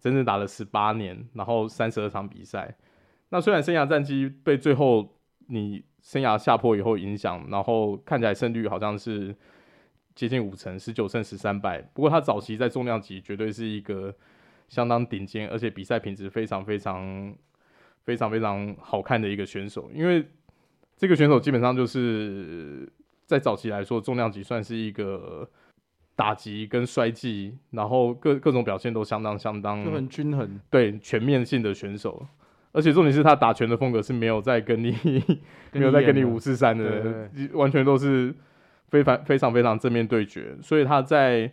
[0.00, 2.76] 整整打了十八年，然后三十二场比赛。
[3.28, 9.36] 那虽然生涯战绩被最后你生涯下坡以后影响，然后看起来胜率好像是
[10.16, 11.80] 接近五成，十九胜十三败。
[11.94, 14.12] 不过他早期在重量级绝对是一个。
[14.70, 17.34] 相当顶尖，而且比赛品质非常非常
[18.04, 19.90] 非常非常好看的一个选手。
[19.92, 20.24] 因为
[20.96, 22.90] 这个选手基本上就是
[23.26, 25.46] 在早期来说，重量级算是一个
[26.14, 32.26] 打击跟摔技，然后各各种表现都相当相当就很均衡，对全面性的选手。
[32.72, 34.96] 而且重点是他打拳的风格是没有在跟你
[35.72, 38.32] 没有在跟你五四三的，完全都是
[38.86, 41.50] 非凡非常非常正面对决，所以他在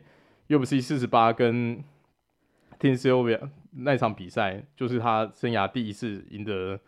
[0.48, 1.84] UFC 四十八跟
[2.80, 6.80] Team Sylvia 那场比赛，就是他生涯第一次赢得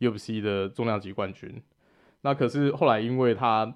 [0.00, 1.62] UFC 的重量级冠军。
[2.22, 3.74] 那可是后来因为他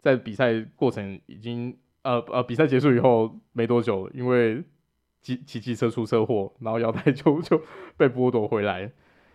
[0.00, 4.62] 在比赛过程已经呃呃比赛结束以后没多久，因为
[5.22, 7.62] 骑骑机车出车祸，然后腰带就 就
[7.96, 8.90] 被剥夺回来。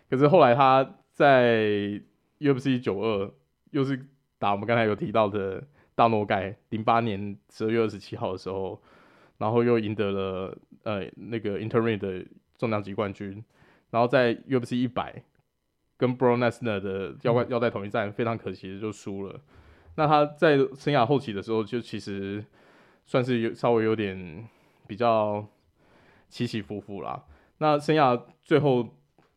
[0.10, 2.02] 可是后来他在
[2.40, 3.32] UFC 九二
[3.72, 5.68] 又是打我们刚才有提到的。
[5.96, 8.82] 大诺盖零八年十二月二十七号的时候，
[9.40, 12.24] 然后又赢得了呃那个 interim 的
[12.58, 13.44] 重量级冠军，
[13.90, 15.24] 然后在 UFC 一百
[15.98, 19.42] 跟 Brock Lesnar 的腰带腰带统一战非常可惜的就输了。
[19.96, 22.46] 那他在生涯后期的时候，就其实
[23.06, 24.48] 算是有稍微有点
[24.88, 25.46] 比较
[26.30, 27.26] 起起伏伏啦。
[27.58, 28.88] 那生涯最后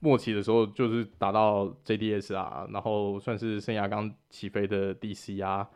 [0.00, 5.68] 末期的时候，就是打到 JDS 啊，然后算是生涯刚起飞的 DC 啊。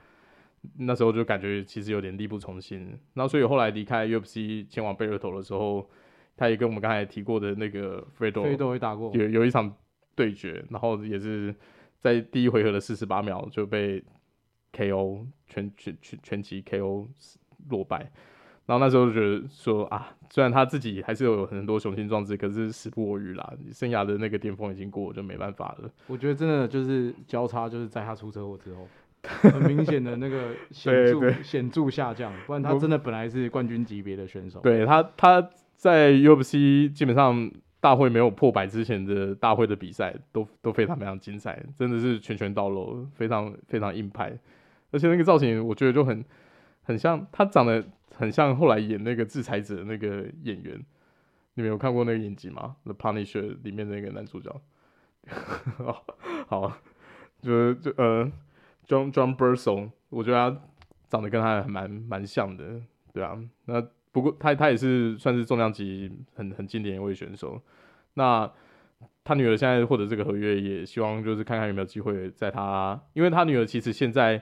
[0.78, 5.88] 那时候就感觉其实有点力不从心，然后所以后来离开 UFC 前往贝尔头的时候，
[6.36, 9.74] 他也跟我们刚才提过的那个 Fedor 也打过，有有一场
[10.14, 11.54] 对决，然后也是
[12.00, 14.02] 在第一回合的四十八秒就被
[14.72, 17.08] KO 全全全全击 KO
[17.70, 18.10] 落败，
[18.66, 25.90] 然后那时候就觉得说啊，虽然他自己还是有很多雄心壮志，可是时不我与啦，生涯的那个巅峰已经过，就没办法了。
[26.06, 28.86] 我觉得真的就是交叉，就是在他出车祸之后。
[29.26, 34.60] 很明显的那个显著显著下降，不然他真的本来是冠军级别的选手。
[34.60, 44.38] 对他，他在 UFC 基本上大会没有破百之前的大会的比赛都都非常非常精彩，真的是拳拳到肉，非常非常硬派。
[44.90, 46.24] 而且那个造型，我觉得就很
[46.82, 47.84] 很像他长得
[48.14, 50.80] 很像后来演那个制裁者的那个演员。
[51.54, 54.60] 你们有看过那个影集吗？The Punisher 里面那个男主角。
[56.46, 56.72] 好，
[57.42, 58.30] 就就呃。
[58.86, 60.62] John John Burson 我觉得他
[61.08, 62.64] 长得跟他还蛮蛮像的，
[63.12, 63.36] 对啊。
[63.64, 67.60] 那不过他他也是算是重量级很很经典一位选手。
[68.14, 68.50] 那
[69.24, 74.40] 他女儿现在获得这个合约，也希望就是看看有没有机会在他，因为他女儿其实现在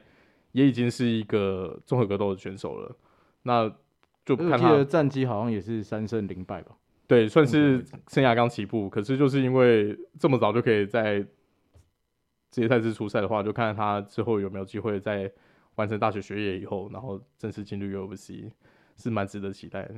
[0.52, 2.96] 也已经是一个综合格斗的选手了。
[3.42, 3.70] 那
[4.24, 6.72] 就看他的战绩好像也是三胜零败吧？
[7.06, 8.88] 对，算是生涯刚起步。
[8.88, 11.24] 可是就是因为这么早就可以在。
[12.54, 15.28] 职业赛事出赛的话，就看看他之后有没有机会在
[15.74, 18.48] 完成大学学业以后，然后正式进入 UFC，
[18.96, 19.96] 是蛮值得期待的。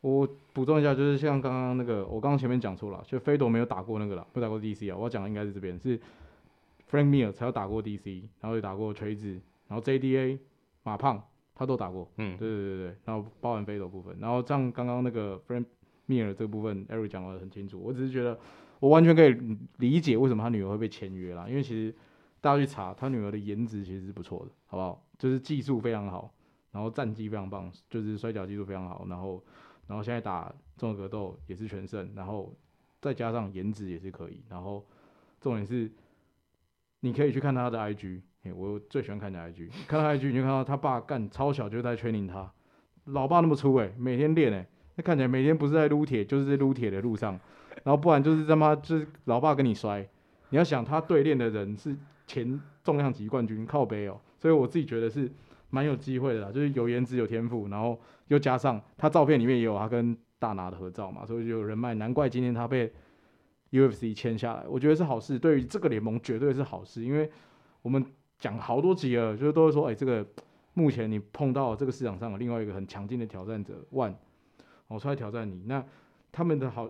[0.00, 4.96] 我补充一下，就是像刚刚那个，我刚刚前面讲错了，就 Fedor 没有打过那个了，没打过 DC 啊。
[4.96, 6.00] 我要讲的应该是这边，是
[6.90, 10.38] Frank Mir 才有打过 DC，然后也打过锤子，然后 JDA
[10.84, 11.22] 马胖
[11.54, 12.10] 他都打过。
[12.16, 15.66] 嗯，对对对对，然后包含 Fedor 部分，然后像刚刚那个 Frank
[16.08, 18.38] Mir 这个部分，Eric 讲的很清楚，我只是觉得。
[18.84, 19.34] 我完全可以
[19.78, 21.94] 理解为什么他女儿会被签约啦，因为其实
[22.38, 25.02] 大家去查他女儿的颜值其实是不错的，好不好？
[25.18, 26.30] 就是技术非常好，
[26.70, 29.42] 然后战绩非常棒，就是摔跤技术非常好，然后
[29.86, 32.54] 然后现在打综合格斗也是全胜，然后
[33.00, 34.84] 再加上颜值也是可以，然后
[35.40, 35.90] 重点是
[37.00, 38.20] 你可以去看他的 IG，
[38.54, 42.52] 我最喜欢看的 IG，看他 IG 你就看到他爸干超小就在 training 他，
[43.04, 44.66] 老爸那么粗诶、每天练诶、
[44.96, 47.40] 那看起来每天不是在撸铁就是在撸铁的路上。
[47.84, 50.08] 然后不然就是他妈就是老爸跟你摔，
[50.48, 51.94] 你要想他对练的人是
[52.26, 55.30] 前重量级冠军靠北哦，所以我自己觉得是
[55.68, 62.90] 蛮有机会的啦，就是有颜值有天赋，然后又加上他照片里面也有他跟大拿的合照嘛，所以就有人脉，难怪今天他被
[63.70, 67.30] UFC 签下来，我觉得是好事，对于这个联盟绝对是好事，因为
[67.82, 68.02] 我们
[68.38, 70.26] 讲好多集了，就是都会说，哎，这个
[70.72, 74.14] 目前你碰到这个市场上的另外一个很强劲的挑战者 ONE，
[74.88, 75.84] 我出来挑战你，那
[76.32, 76.88] 他们的好。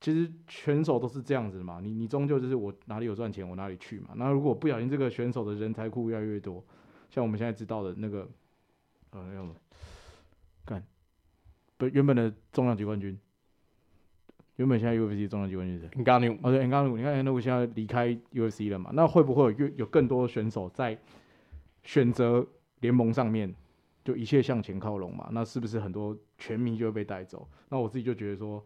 [0.00, 4.14] 其实选手都是这样子的嘛，你你终究就是我哪里有赚钱我哪里去嘛。
[4.16, 6.64] 那如果不小心这个选手的人才库越来越多，
[7.10, 8.26] 像我们现在知道的那个，
[9.10, 9.54] 呃，那么
[10.64, 10.82] 干，
[11.76, 13.18] 不原本的重量级冠军，
[14.56, 18.90] 原本现在 UFC 重量级冠军是谁？Ngannou，哦对，Ngannou，你看 Ngannou 现在离开 UFC 了嘛？
[18.94, 20.98] 那会不会有越有更多选手在
[21.82, 22.46] 选择
[22.80, 23.54] 联盟上面
[24.02, 25.28] 就一切向前靠拢嘛？
[25.32, 27.46] 那是不是很多全民就会被带走？
[27.68, 28.64] 那我自己就觉得说。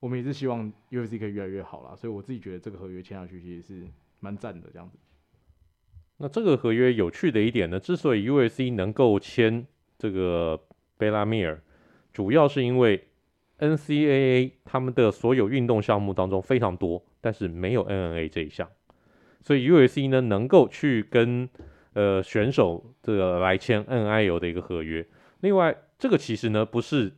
[0.00, 3.86] 我们也是希望 UFC 可以越来越好啦，所以我自己觉得这个合约签下去其实是
[4.20, 4.98] 蛮赞的这样子。
[6.18, 10.60] 那这个合约有趣的一点呢，之所以 UFC 能够签这个
[10.96, 11.60] 贝拉米尔，
[12.12, 13.08] 主要是因为
[13.58, 18.28] NCAA 他们的所有运动项目当中非常多，但是没有 N.N.A.
[18.28, 18.68] 这一项，
[19.42, 21.48] 所以 UFC 呢能够去跟
[21.92, 25.06] 呃选手这个来签 NIL 的一个合约。
[25.40, 27.12] 另外，这个其实呢不是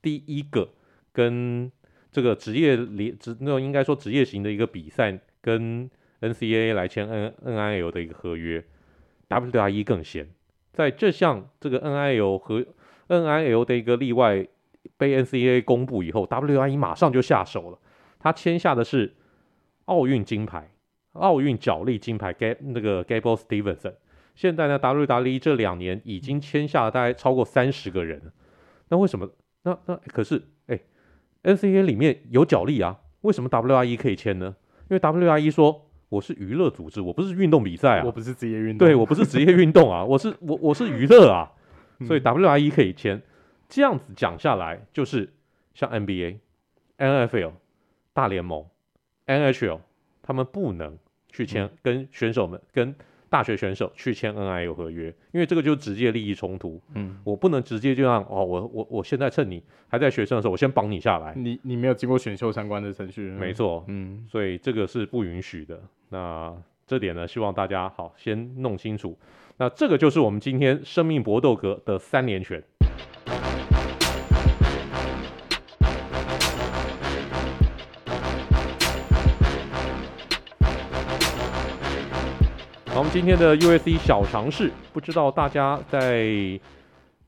[0.00, 0.70] 第一个
[1.12, 1.70] 跟
[2.12, 8.62] 这个职业联职那应该说职业型的一个比赛，跟 NCAA 来签 N NIL 的一个合约
[9.28, 10.28] ，WWE 更先
[10.72, 12.64] 在这项这个 NIL 和
[13.08, 14.46] NIL 的一个例外
[14.96, 17.78] 被 NCAA 公布以后，WIE 马上就下手了，
[18.18, 19.14] 他签下的是
[19.86, 20.70] 奥运金牌、
[21.12, 23.94] 奥运角力金牌 Gab 那个 Gable Stevenson。
[24.34, 28.32] 现在呢，WWE 这两年已经签下了大概超过三十个人，
[28.88, 29.28] 那为什么？
[29.64, 30.80] 那那可是哎
[31.42, 34.54] ，NCAA 里面有角力啊，为什么 WIE 可以签呢？
[34.90, 41.50] 因为 WIE 说我是娱乐组织，我不是运动比赛啊，我不是职业运动，对我不是职业运动啊，我是我我是娱乐啊，
[42.06, 43.20] 所以 WIE 可以签。
[43.68, 45.32] 这样子讲下来，就是
[45.74, 46.38] 像 NBA、
[46.98, 47.52] NFL、
[48.12, 48.66] 大联盟、
[49.26, 49.80] NHL，
[50.22, 50.98] 他们不能
[51.30, 52.94] 去签跟选手们跟。
[53.32, 56.78] 大学选手去签 NIL 合约，因为这个就直接利益冲突。
[56.94, 61.32] 嗯，我不能直接就让哦，我我我现在趁你还在学生的时候，我先绑你下来。
[61.34, 63.82] 你你没有经过选秀相关的程序，没错。
[63.88, 65.80] 嗯，所以这个是不允许的。
[66.10, 66.54] 那
[66.86, 69.16] 这点呢，希望大家好先弄清楚。
[69.56, 72.62] 那这个就是我们今天生命搏斗格的三连拳。
[83.12, 86.58] 今天的 USC 小尝试，不知道大家在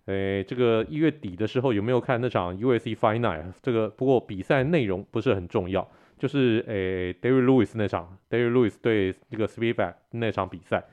[0.07, 3.45] 诶、这个一月底的时候有没有看那场 USC Fight Night？
[3.61, 5.87] 这个不过比赛内容不是很重要，
[6.19, 10.85] 就是诶、Derrick Lewis 那场 Derrick Lewis 对这个 Spivac 那场比赛，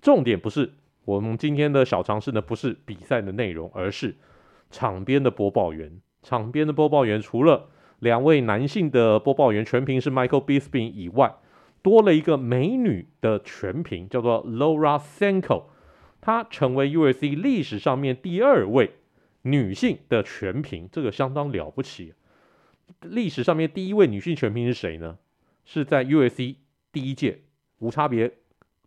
[0.00, 0.72] 重点不是
[1.04, 4.16] 我们今天的小尝试呢，不是比赛的内容，而是
[4.70, 6.00] 场边的播报员。
[6.22, 7.68] 场边的播报员除了
[7.98, 11.34] 两位男性的播报员全凭是 Michael Bisping 以外。
[11.82, 15.64] 多了一个美女的全屏，叫做 Laura Sanko，
[16.20, 18.92] 她成为 UFC 历史上面第二位
[19.42, 22.14] 女性的全屏，这个相当了不起。
[23.00, 25.18] 历史上面第一位女性全屏是谁呢？
[25.64, 26.56] 是在 UFC
[26.92, 27.40] 第一届
[27.78, 28.32] 无差别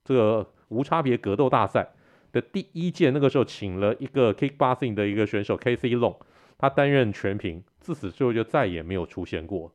[0.03, 1.89] 这个无差别格斗大赛
[2.31, 5.89] 的第一届，那个时候请了一个 Kickboxing 的一个选手 K.C.
[5.95, 6.17] Long，
[6.57, 9.73] 他担任全屏，自此之后就再也没有出现过。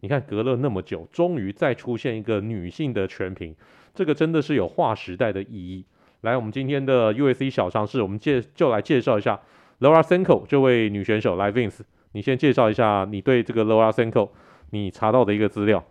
[0.00, 3.54] 你看，隔了那么久，终于再出现一个女性的全屏，
[3.94, 5.84] 这个真的是有划时代的意义。
[6.22, 9.40] 来，我们今天的 UFC 小常识，我们介就来介绍一下
[9.80, 11.36] Laura Sanko 这位女选手。
[11.36, 11.80] 来，Vince，
[12.12, 14.30] 你先介绍一下你对这个 Laura Sanko
[14.70, 15.84] 你查到的一个资料。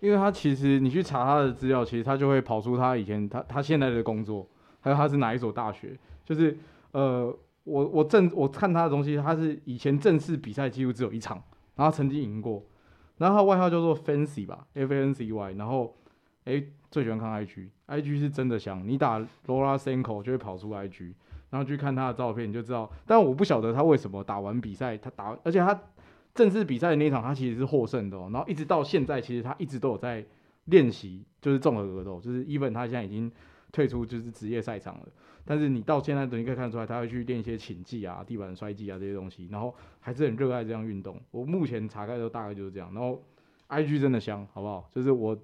[0.00, 4.46] 因为她其实你去查她的资料，其实她就会跑出她以前她她现在的工作，
[4.80, 5.96] 还有她是哪一所大学。
[6.24, 6.56] 就是
[6.92, 7.34] 呃，
[7.64, 11.42] 我我正我看她的东西，她是以前正式比赛几乎只有一场，
[11.76, 12.62] 然后曾经赢过。
[13.20, 15.52] 然后他外号叫做 Fancy 吧，F A N C Y。
[15.52, 15.94] 然后，
[16.44, 18.82] 哎，最喜欢看 I G，I G 是真的香。
[18.88, 21.14] 你打 Laura Sanko 就会跑出 I G，
[21.50, 22.90] 然后去看他的照片，你就知道。
[23.04, 25.78] 但我不晓得他为什么打完比赛，他打，而且他
[26.34, 28.30] 正式比赛的那一场，他其实是获胜的哦。
[28.32, 30.24] 然后一直到现在，其实他一直都有在
[30.64, 33.30] 练习，就是综合格斗，就是 Even 他现在已经
[33.72, 35.08] 退出就是职业赛场了。
[35.44, 41.20] 但是你到现在，等于可以看得出来，他会去练一些寝技啊、地板摔技啊这些东西，然后还是很热爱这项运动。
[41.30, 42.92] 我目前查看都大概就是这样。
[42.94, 43.22] 然后
[43.68, 44.88] ，IG 真的香，好不好？
[44.94, 45.36] 就是我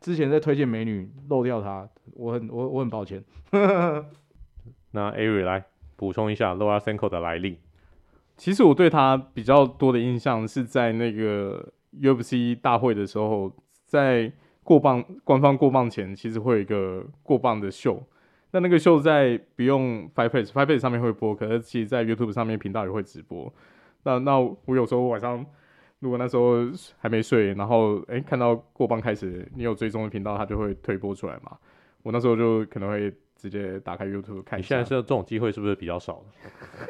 [0.00, 3.24] 之前在推荐美女漏掉她，我很我我很抱歉。
[4.92, 5.64] 那 Ari 来
[5.96, 7.58] 补充一下 Laura Sanko 的来历。
[8.36, 13.50] 其实我对她比较多的印象是在那个 UFC 大会的时候，
[13.86, 14.30] 在
[14.64, 18.02] 过磅官方过磅前，其实会有一个过磅的秀。
[18.50, 23.52] 那那个秀在不用 Pass 上面会播，可是其实在 YouTube 上面频道也会直播。
[24.04, 25.44] 那那我有时候晚上
[25.98, 26.58] 如果那时候
[26.98, 31.56] 还没睡，然后哎、欸、看到过磅开始，你有追踪的频道，它就会推播出来嘛。
[32.02, 34.68] 我那时候就可能会直接打开 YouTube 看一下。
[34.68, 36.22] 现在是这种机会是不是比较少？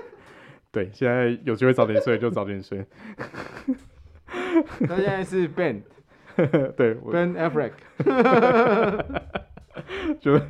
[0.71, 2.85] 对，现在有机会早点睡就早点睡。
[4.87, 5.83] 他现在是 Ben，
[6.77, 7.73] 对，Ben Affleck。
[10.21, 10.41] 就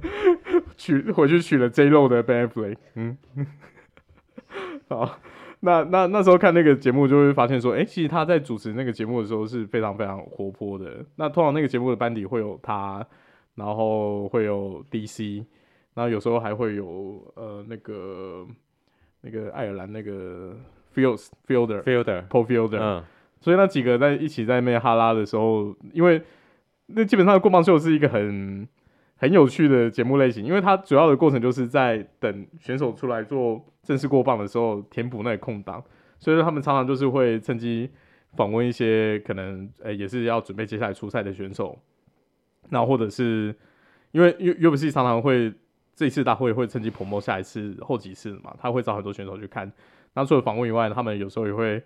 [0.77, 3.17] 取回去取了 J Lo 的 Ben Affleck，嗯，
[4.87, 5.19] 好，
[5.61, 11.03] 那那那时候看那个节目就会发现说，哎、欸，其实他在主持那个节目的时候是非常非常活泼的。
[11.17, 13.05] 那通常那个节目的班底会有他，
[13.55, 15.43] 然后会有 DC，
[15.95, 18.47] 然后有时候还会有呃那个
[19.23, 20.55] 那个爱尔兰那个
[20.95, 23.03] Fields Fielder Fielder Paul Fielder，嗯，
[23.45, 26.23] 所以那几个在一起在那哈拉的时候，因为
[26.87, 28.67] 那基本上过磅秀是一个很。
[29.17, 35.83] 很有趣的节目类型，因为它主要的过程就是在等选手出来做正式过磅的时候填补那个空档，
[36.19, 37.89] 所以说他们常常就是会趁机
[38.37, 41.79] 访问一些可能诶、欸、也是要准备接下来出赛的选手，
[42.71, 43.55] 那或者是
[44.11, 45.51] 因为 UFC 常常会
[45.95, 49.73] 这一次大会会趁机 promo 下一次后几次嘛，他会找很多选手去看。
[50.15, 51.83] 那除了访问以外，他们有时候也会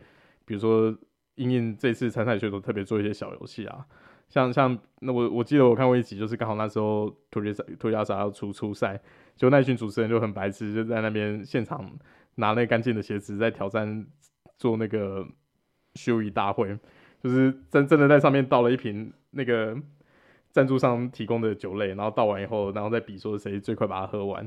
[0.46, 0.92] 比如说
[1.39, 3.86] 因应这次参赛选手特别做一些小游戏啊。
[4.28, 9.01] 像像那我我记得我看过一集，就是刚好那时候托雷莎托雷莎要出出赛，
[9.36, 11.91] 就那群主持人就很白痴，就在那边现场
[12.34, 14.07] 拿那干净的鞋子在挑战
[14.59, 15.26] 做那个
[15.95, 16.78] 休仪大会，
[17.22, 19.74] 就是真真的在上面倒了一瓶那个
[20.51, 24.47] 赞助商提供的酒类，然后倒完以后，然后再比说谁最快把它喝完。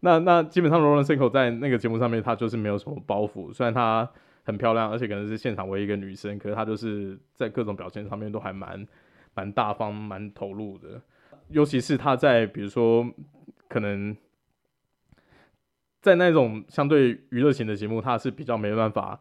[0.00, 4.08] 那那基本上 Lauren Sanko 在那个节目上面，他就是没有什么包袱，虽然他
[4.46, 8.86] 很漂亮，而且可能是现场唯一一个女生，可是她就是在各种表现上面都还蛮
[9.34, 11.02] 蛮大方、蛮投入的。
[11.48, 13.04] 尤其是她在比如说
[13.68, 14.16] 可能
[16.00, 19.20] 在那种相对娱乐型的节目，她是比较没办法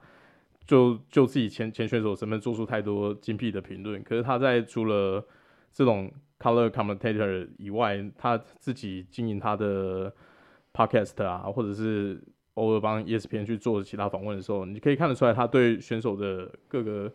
[0.65, 4.01] 就就自己前前选手身份做出太多精辟的评论。
[4.03, 5.25] 可是她在除了
[5.73, 6.09] 这种
[6.39, 10.13] color commentator 以外，她自己经营她的。
[10.77, 12.21] Podcast 啊，或者是
[12.55, 17.11] 偶尔帮 ESPN 去做其他访问的时候，你可以看得出来，他对选手的各个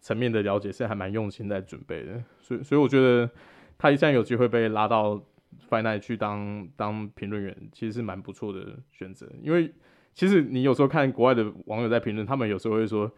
[0.00, 2.22] 层面的了解是还蛮用心在准备的。
[2.40, 3.28] 所以，所以我觉得
[3.76, 5.22] 他一旦有机会被拉到
[5.68, 9.26] Final 去当当评论员，其实是蛮不错的选择。
[9.42, 9.72] 因为
[10.14, 13.10] 其实你有时候看国外的网友在评论，他们有时候会说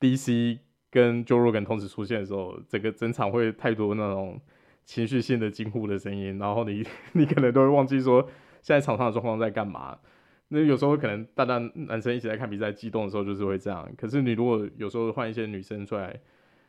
[0.00, 0.58] DC
[0.90, 4.40] 跟 Joe Rogan 同时出现的时候，整个整场会太多那种
[4.84, 8.28] 情绪性的惊呼的声音，然后你 你可能都会忘记说。
[8.60, 9.96] 现在场上的状况在干嘛？
[10.48, 13.86] 那有时候可能大家男生一起来看比赛，激动的时候就是会这样。
[13.96, 16.18] 可是你如果有时候换一些女生出来，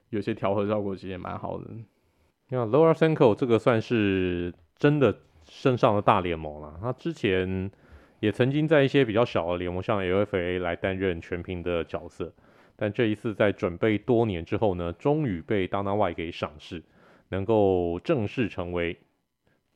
[0.09, 1.65] 有些调和效果其实也蛮好的。
[1.71, 6.77] 你看 Lower Senko 这个算是真的升上了大联盟了。
[6.81, 7.71] 他之前
[8.19, 12.33] 也曾经在一些比较小的联盟，像 LFA 来担任全屏的角色。
[12.75, 16.83] 但这一次在准备多年之后呢，终于被 Dana White 给赏识，
[17.29, 18.97] 能够正式成为。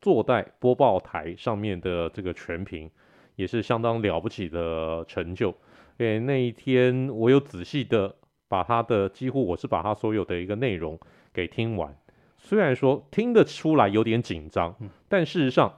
[0.01, 2.91] 坐在播报台上面的这个全屏，
[3.35, 5.53] 也是相当了不起的成就。
[5.97, 8.15] 诶，那一天我有仔细的
[8.47, 10.99] 把他的几乎我是把他所有的一个内容
[11.33, 11.95] 给听完，
[12.37, 14.75] 虽然说听得出来有点紧张，
[15.07, 15.73] 但事实上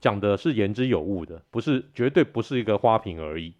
[0.00, 3.54] 讲的是言之有物的，不是绝对不是一个花瓶而已。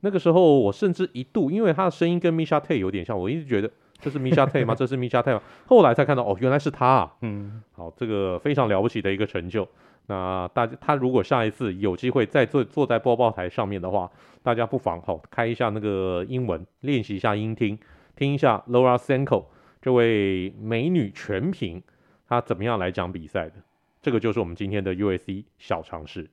[0.00, 3.70] 那个时候我甚至一度因为他的声音跟 Miesha Tate 有点像，我一直觉得。
[4.00, 4.74] 这是 Miesha Tate 吗？
[4.74, 5.40] 这是 Miesha Tate 吗？
[5.66, 7.14] 后来才看到，哦，原来是他啊。
[7.22, 9.66] 嗯，好，这个非常了不起的一个成就。
[10.06, 14.10] 那大家，他如果下一次有机会再坐坐在播报台上面的话，
[14.42, 17.78] 大家不妨哦开一下那个英文，练习一下音听，
[18.14, 19.46] 听一下 Laura Senko
[19.80, 21.82] 这位美女全屏，
[22.28, 23.54] 她怎么样来讲比赛的。
[24.02, 26.28] 这个就是我们今天的 U.S.C 小常识。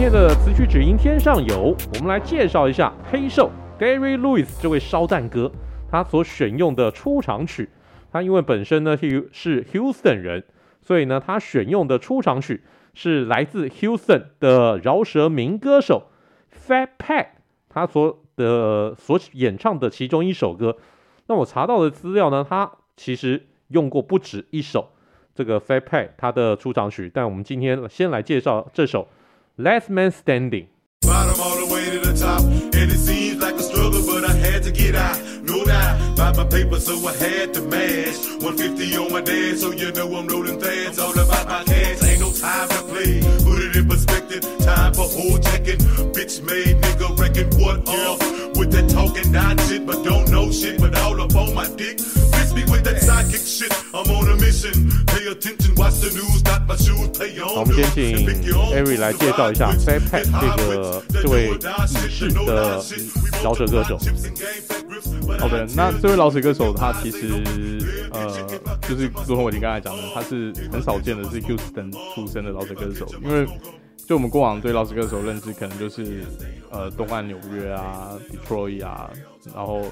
[0.00, 5.52] 今天的词曲只应天上有，我们来介绍一下黑兽 Derrick Lewis 这位烧蛋哥，
[5.90, 7.68] 他所选用的出场曲。
[8.10, 10.42] 他因为本身呢是 Houston 人，
[10.80, 12.62] 所以呢他选用的出场曲
[12.94, 16.04] 是来自 Houston 的饶舌民歌手
[16.50, 17.26] Fat Pat
[17.68, 20.78] 他所的所演唱的其中一首歌。
[21.26, 24.92] 那我查到的资料呢，他其实用过不止一首
[25.34, 29.06] 这个 Fat Pat 他的出场曲，但我们今天先来介绍这首。
[29.60, 30.68] Last Man Standing.
[31.02, 34.32] Bottom all the way to the top, and it seems like a struggle, but I
[34.32, 35.20] had to get out.
[35.42, 37.60] No doubt, buy my paper, so I had to
[38.40, 40.98] 150 on my dad, so you know I'm.
[40.98, 42.89] All about my cash, ain't no time
[53.92, 54.02] 好，
[57.60, 58.26] 我们先请
[58.72, 60.24] Ari 来介绍一下 Fat Pat
[60.56, 61.52] 这个这位已
[62.08, 62.82] 逝的
[63.42, 63.98] 饶舌歌手。
[65.38, 67.42] 好的，那这位饶舌歌手他其实
[68.12, 68.28] 呃，
[68.88, 73.06] 就是如同我已经刚才讲的，他是很少见的，是 Houston 出身的饶舌歌手。
[73.22, 73.46] 因为
[73.96, 76.24] 就我们过往对饶舌歌手认知，可能就是
[76.70, 79.10] 呃东岸纽约啊、Detroit 啊，
[79.54, 79.84] 然后。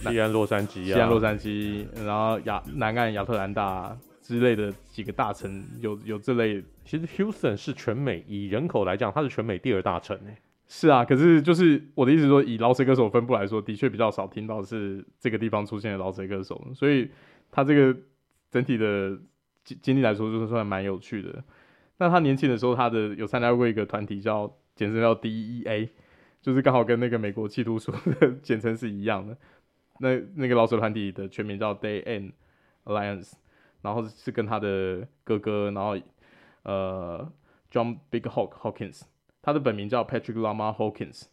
[0.00, 6.62] 西岸洛杉矶啊，西岸洛杉矶，然后亚南岸亚特兰大之类的几个大城有有这类。
[6.84, 10.36] 其实 Houston 是全美以人口来讲，它是全美第二大城诶。
[10.68, 17.10] 是啊，可是就是我的意思说，以饶舌歌手分布来说，的确比较少听到是这个地方出现的饶舌歌手，所以
[17.50, 17.98] 他这个
[18.52, 19.18] 整体的
[19.64, 21.42] 经经历来说，就是算蛮有趣的。
[21.98, 25.88] 那他年轻的时候，他的有参加过一个团体叫简称叫 DEA，
[26.40, 29.36] 就是刚好跟那个美国缉毒署的 简称是一样的。
[30.00, 32.32] 那那个老鼠团体的全名叫 Day and
[32.84, 33.32] Alliance，
[33.82, 35.98] 然后是跟他的哥哥，然后
[36.62, 37.32] 呃
[37.70, 39.02] John Big Hawk Hawkins，
[39.42, 41.24] 他的本名叫 Patrick Lama Hawkins，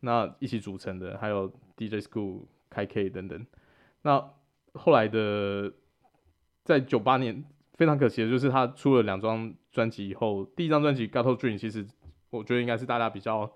[0.00, 2.42] 那一起组成的还有 DJ Screw、
[2.72, 3.46] Kai K 等等。
[4.02, 4.30] 那
[4.74, 5.72] 后来的
[6.64, 7.44] 在九八年
[7.74, 11.86] 非常可惜的就是他出了两张专辑以后，第一张专辑《Ghetto Dream》其实
[12.30, 13.48] 我觉得应该是大家比较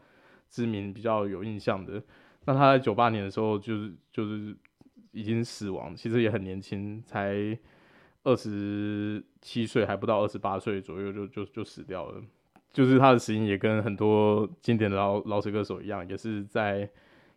[0.49, 2.01] 知名、比较有印象的。
[2.45, 4.57] 那他在九八年的时候就是就是
[5.11, 7.59] 已经死亡，其实也很年轻，才
[8.23, 12.23] 二十七岁，还不到二十八岁左右就就就死掉了。
[12.73, 16.89] 就是他的死因也跟很多经典的老饶舌歌手一样，也是在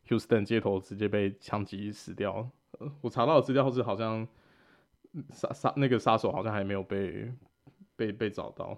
[0.08, 2.48] Houston 街头直接被枪击死掉。
[3.02, 4.28] 我查到的资料是好像
[5.32, 7.32] 杀杀那个杀手好像还没有被
[7.96, 8.78] 被被找到。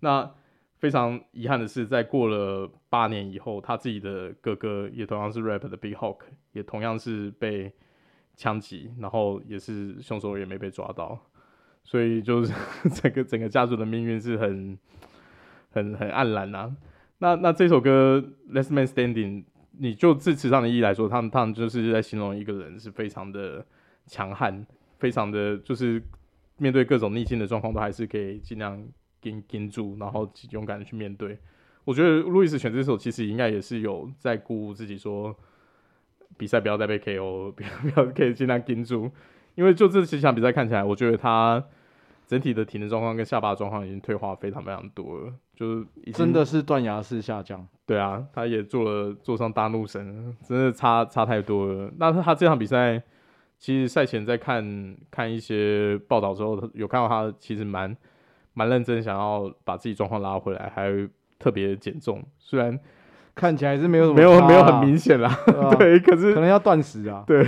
[0.00, 0.30] 那
[0.76, 6.20] 非常遗憾的是，在过了八年以后，他自己的哥哥也同样是 rap 的 Big Hawk，
[6.52, 7.72] 也同样是被
[8.34, 11.18] 枪击，然后也是凶手也没被抓到。
[11.82, 12.52] 所以就是
[12.90, 14.78] 整个整个家族的命运是很
[15.70, 16.76] 很很黯然呐、啊。
[17.18, 19.42] 那那这首歌《Last Man Standing》。
[19.76, 23.66] 你就字词上的意义来说，他们他们就是在形容一个人是非常的
[24.06, 24.64] 强悍，
[25.00, 26.00] 非常的就是
[26.56, 28.82] 面对各种逆境的状况都还是可以尽量
[29.20, 31.38] 顶顶住，然后勇敢的去面对。
[31.84, 35.34] 我觉得路易斯选这首其实应该也是有在鼓舞自己说，
[36.36, 39.10] 比赛不要再被 KO， 不要不要可以尽量顶住，
[39.54, 41.64] 因为就这几场比赛看起来，我觉得他。
[42.26, 47.68] 整体的体能状况跟下巴状况已经退化非常非常多了，就是真的是断崖式下降。
[47.84, 51.92] 对啊，他也做了坐上大怒神，真的差差太多了。
[51.98, 53.02] 那他这场比赛，
[53.58, 57.96] 其实赛前在看看一些报道之后，有看到他其实蛮
[58.52, 60.90] 蛮认真，想要把自己状况拉回来，还
[61.38, 62.22] 特别减重。
[62.38, 62.78] 虽然
[63.34, 65.34] 看起来是没有什么、啊、没有没有很明显啦，
[65.78, 67.46] 对，可是可能要断食啊，对。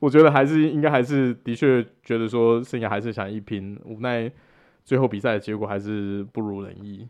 [0.00, 4.30] 我觉得还是应该还是的确觉得说生涯还是想一拼，无奈
[4.84, 7.08] 最后比赛的结果还是不如人意，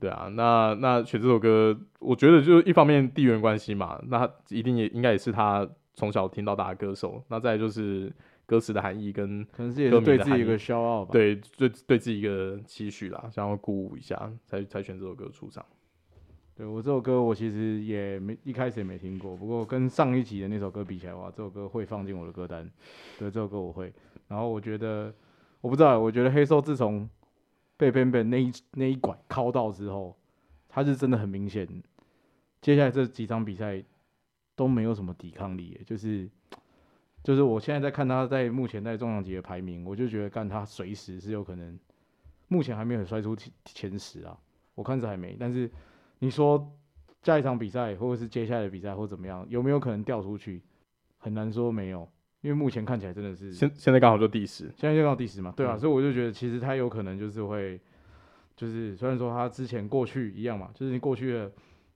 [0.00, 8.12] 对啊，那那选这首歌，我觉得就是一方面地缘关系嘛，那一定也应该也是他从小听到大的歌手，那再就是
[8.46, 15.64] 歌词的含义跟可能是也是对自己一个骄傲吧，对对对自己一个期许啦，想要鼓舞一下才才选这首歌出场。
[16.54, 22.70] 对，我这首歌我其实也没一开始也没听过，不过跟上一集的那首歌比起来的话，这首歌会放进我的歌单。
[23.18, 23.92] 对，这首歌我会。
[24.28, 25.12] 然后我觉得，
[25.62, 27.08] 我不知道，我觉得黑兽自从
[27.78, 30.14] 被 benben 那一那一拐敲到之后，
[30.68, 31.66] 他是真的很明显，
[32.60, 33.82] 接下来这几场比赛
[34.56, 36.28] 都没有什么抵抗力，就是
[37.22, 41.78] 就是我现在在看他在目前在重量级的排名，我就觉得干他随时是有可能，
[42.48, 44.38] 目前还没有摔出前前十啊，
[44.74, 45.70] 我看是还没，但是。
[46.24, 46.72] 你说
[47.24, 50.62] 下一场比赛，或者是接下来的比赛，或怎么样，有没有可能掉出去？
[51.18, 52.08] 很难说没有，
[52.42, 57.80] 因为目前看起来真的是现现在刚好就第十，现在就刚好第十嘛，对啊，嗯、所以我就觉得其实他有可能就是会，
[58.54, 61.50] 就是虽然说他之前过去一样嘛，就是你过去的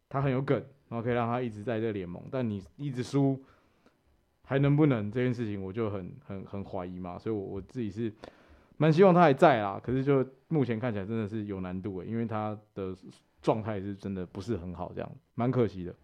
[0.08, 3.42] 他很有梗，然后可以让他一直在这联盟，但你一直输，
[4.44, 8.12] 还能不能这件事情我就很很很怀疑嘛，所以我我自己是
[8.76, 12.94] 蛮希望他还在啊，可是就目前看起来真的是有难度诶，因为他的。
[13.42, 15.94] 状态是真的不是很好，这样蛮可惜的。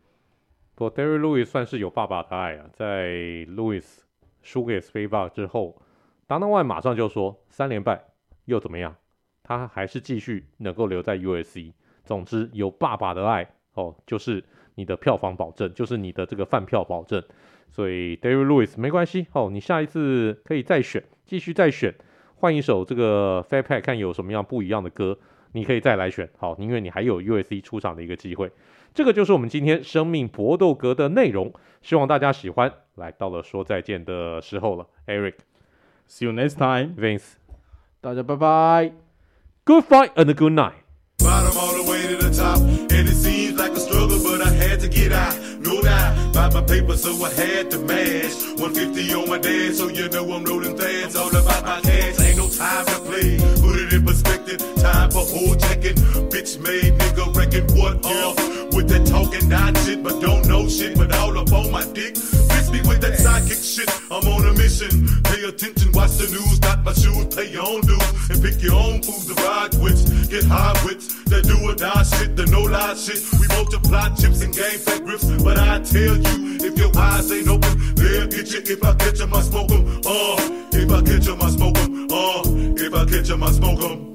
[0.77, 3.09] 不过，Derry Lewis 算是有爸爸的爱啊，在
[3.47, 4.03] Lewis
[4.43, 5.83] 输给 Spivak 之后
[6.29, 8.05] ，Dana White 马上就说三连败
[8.45, 8.95] 又怎么样？
[9.43, 11.73] 他还是继续能够留在 USC。
[12.05, 14.45] 总之有爸爸的爱哦，就是
[14.75, 17.23] 你的票房保证，就是你的这个饭票保证。
[17.71, 21.95] 所以 Derrick Lewis 没关系哦，你下一次可以再选，继续再选，
[22.37, 25.19] 换一首这个 Fat Pack 看有什么样不一样的歌。
[25.55, 28.51] 你可以再来选，好，因为你还有 USC 出场的一个机会。
[28.95, 31.53] 这个就是我们今天生命搏斗格的内容，
[31.83, 32.73] 希望大家喜欢。
[32.97, 37.35] 来到了说再见的时候了，Eric，see you next time，Vince，
[38.01, 38.93] 大家拜拜
[39.65, 39.85] ，Good
[45.03, 46.33] kid, I know that.
[46.33, 48.35] Buy my paper, so I had to mash.
[48.59, 51.17] 150 on my dad, so you know I'm rolling fast.
[51.17, 53.39] All about my cash, ain't no time to play.
[53.61, 55.97] Put it in perspective, time for whole checking.
[56.31, 58.37] Bitch made nigga wrecking what off.
[58.75, 62.17] With that talking, not shit, but don't know shit, but all up on my dick
[62.73, 63.91] me with that sidekick shit.
[64.11, 65.07] I'm on a mission.
[65.25, 67.27] Pay attention, watch the news, Got my shoes.
[67.35, 70.01] Pay your own dues and pick your own food to ride with.
[70.31, 73.21] Get high with The do or die shit, the no lie shit.
[73.39, 77.49] We multiply chips and game fat grips, but I tell you, if your eyes ain't
[77.49, 78.61] open, they'll get you.
[78.65, 80.01] If I catch 'em, I smoke 'em.
[80.05, 80.37] Uh,
[80.73, 82.09] if I catch 'em, I smoke 'em.
[82.11, 82.43] Uh,
[82.85, 84.13] if I catch 'em, I smoke 'em.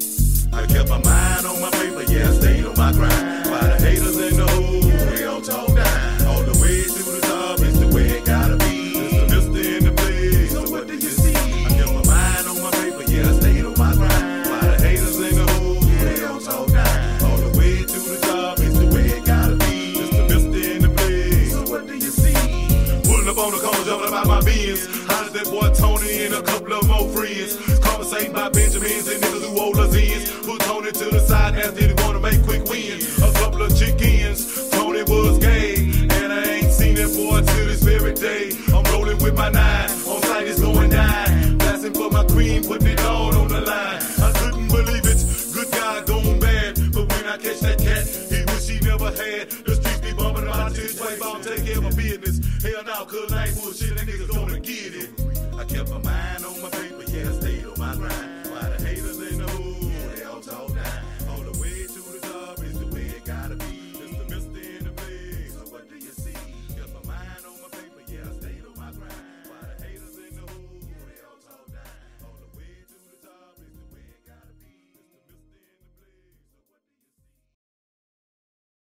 [0.53, 3.49] I kept my mind on my paper, yeah, I stayed on my grind.
[3.51, 7.26] By the haters in the hood, we all talk down all the way through the
[24.27, 24.96] my beans.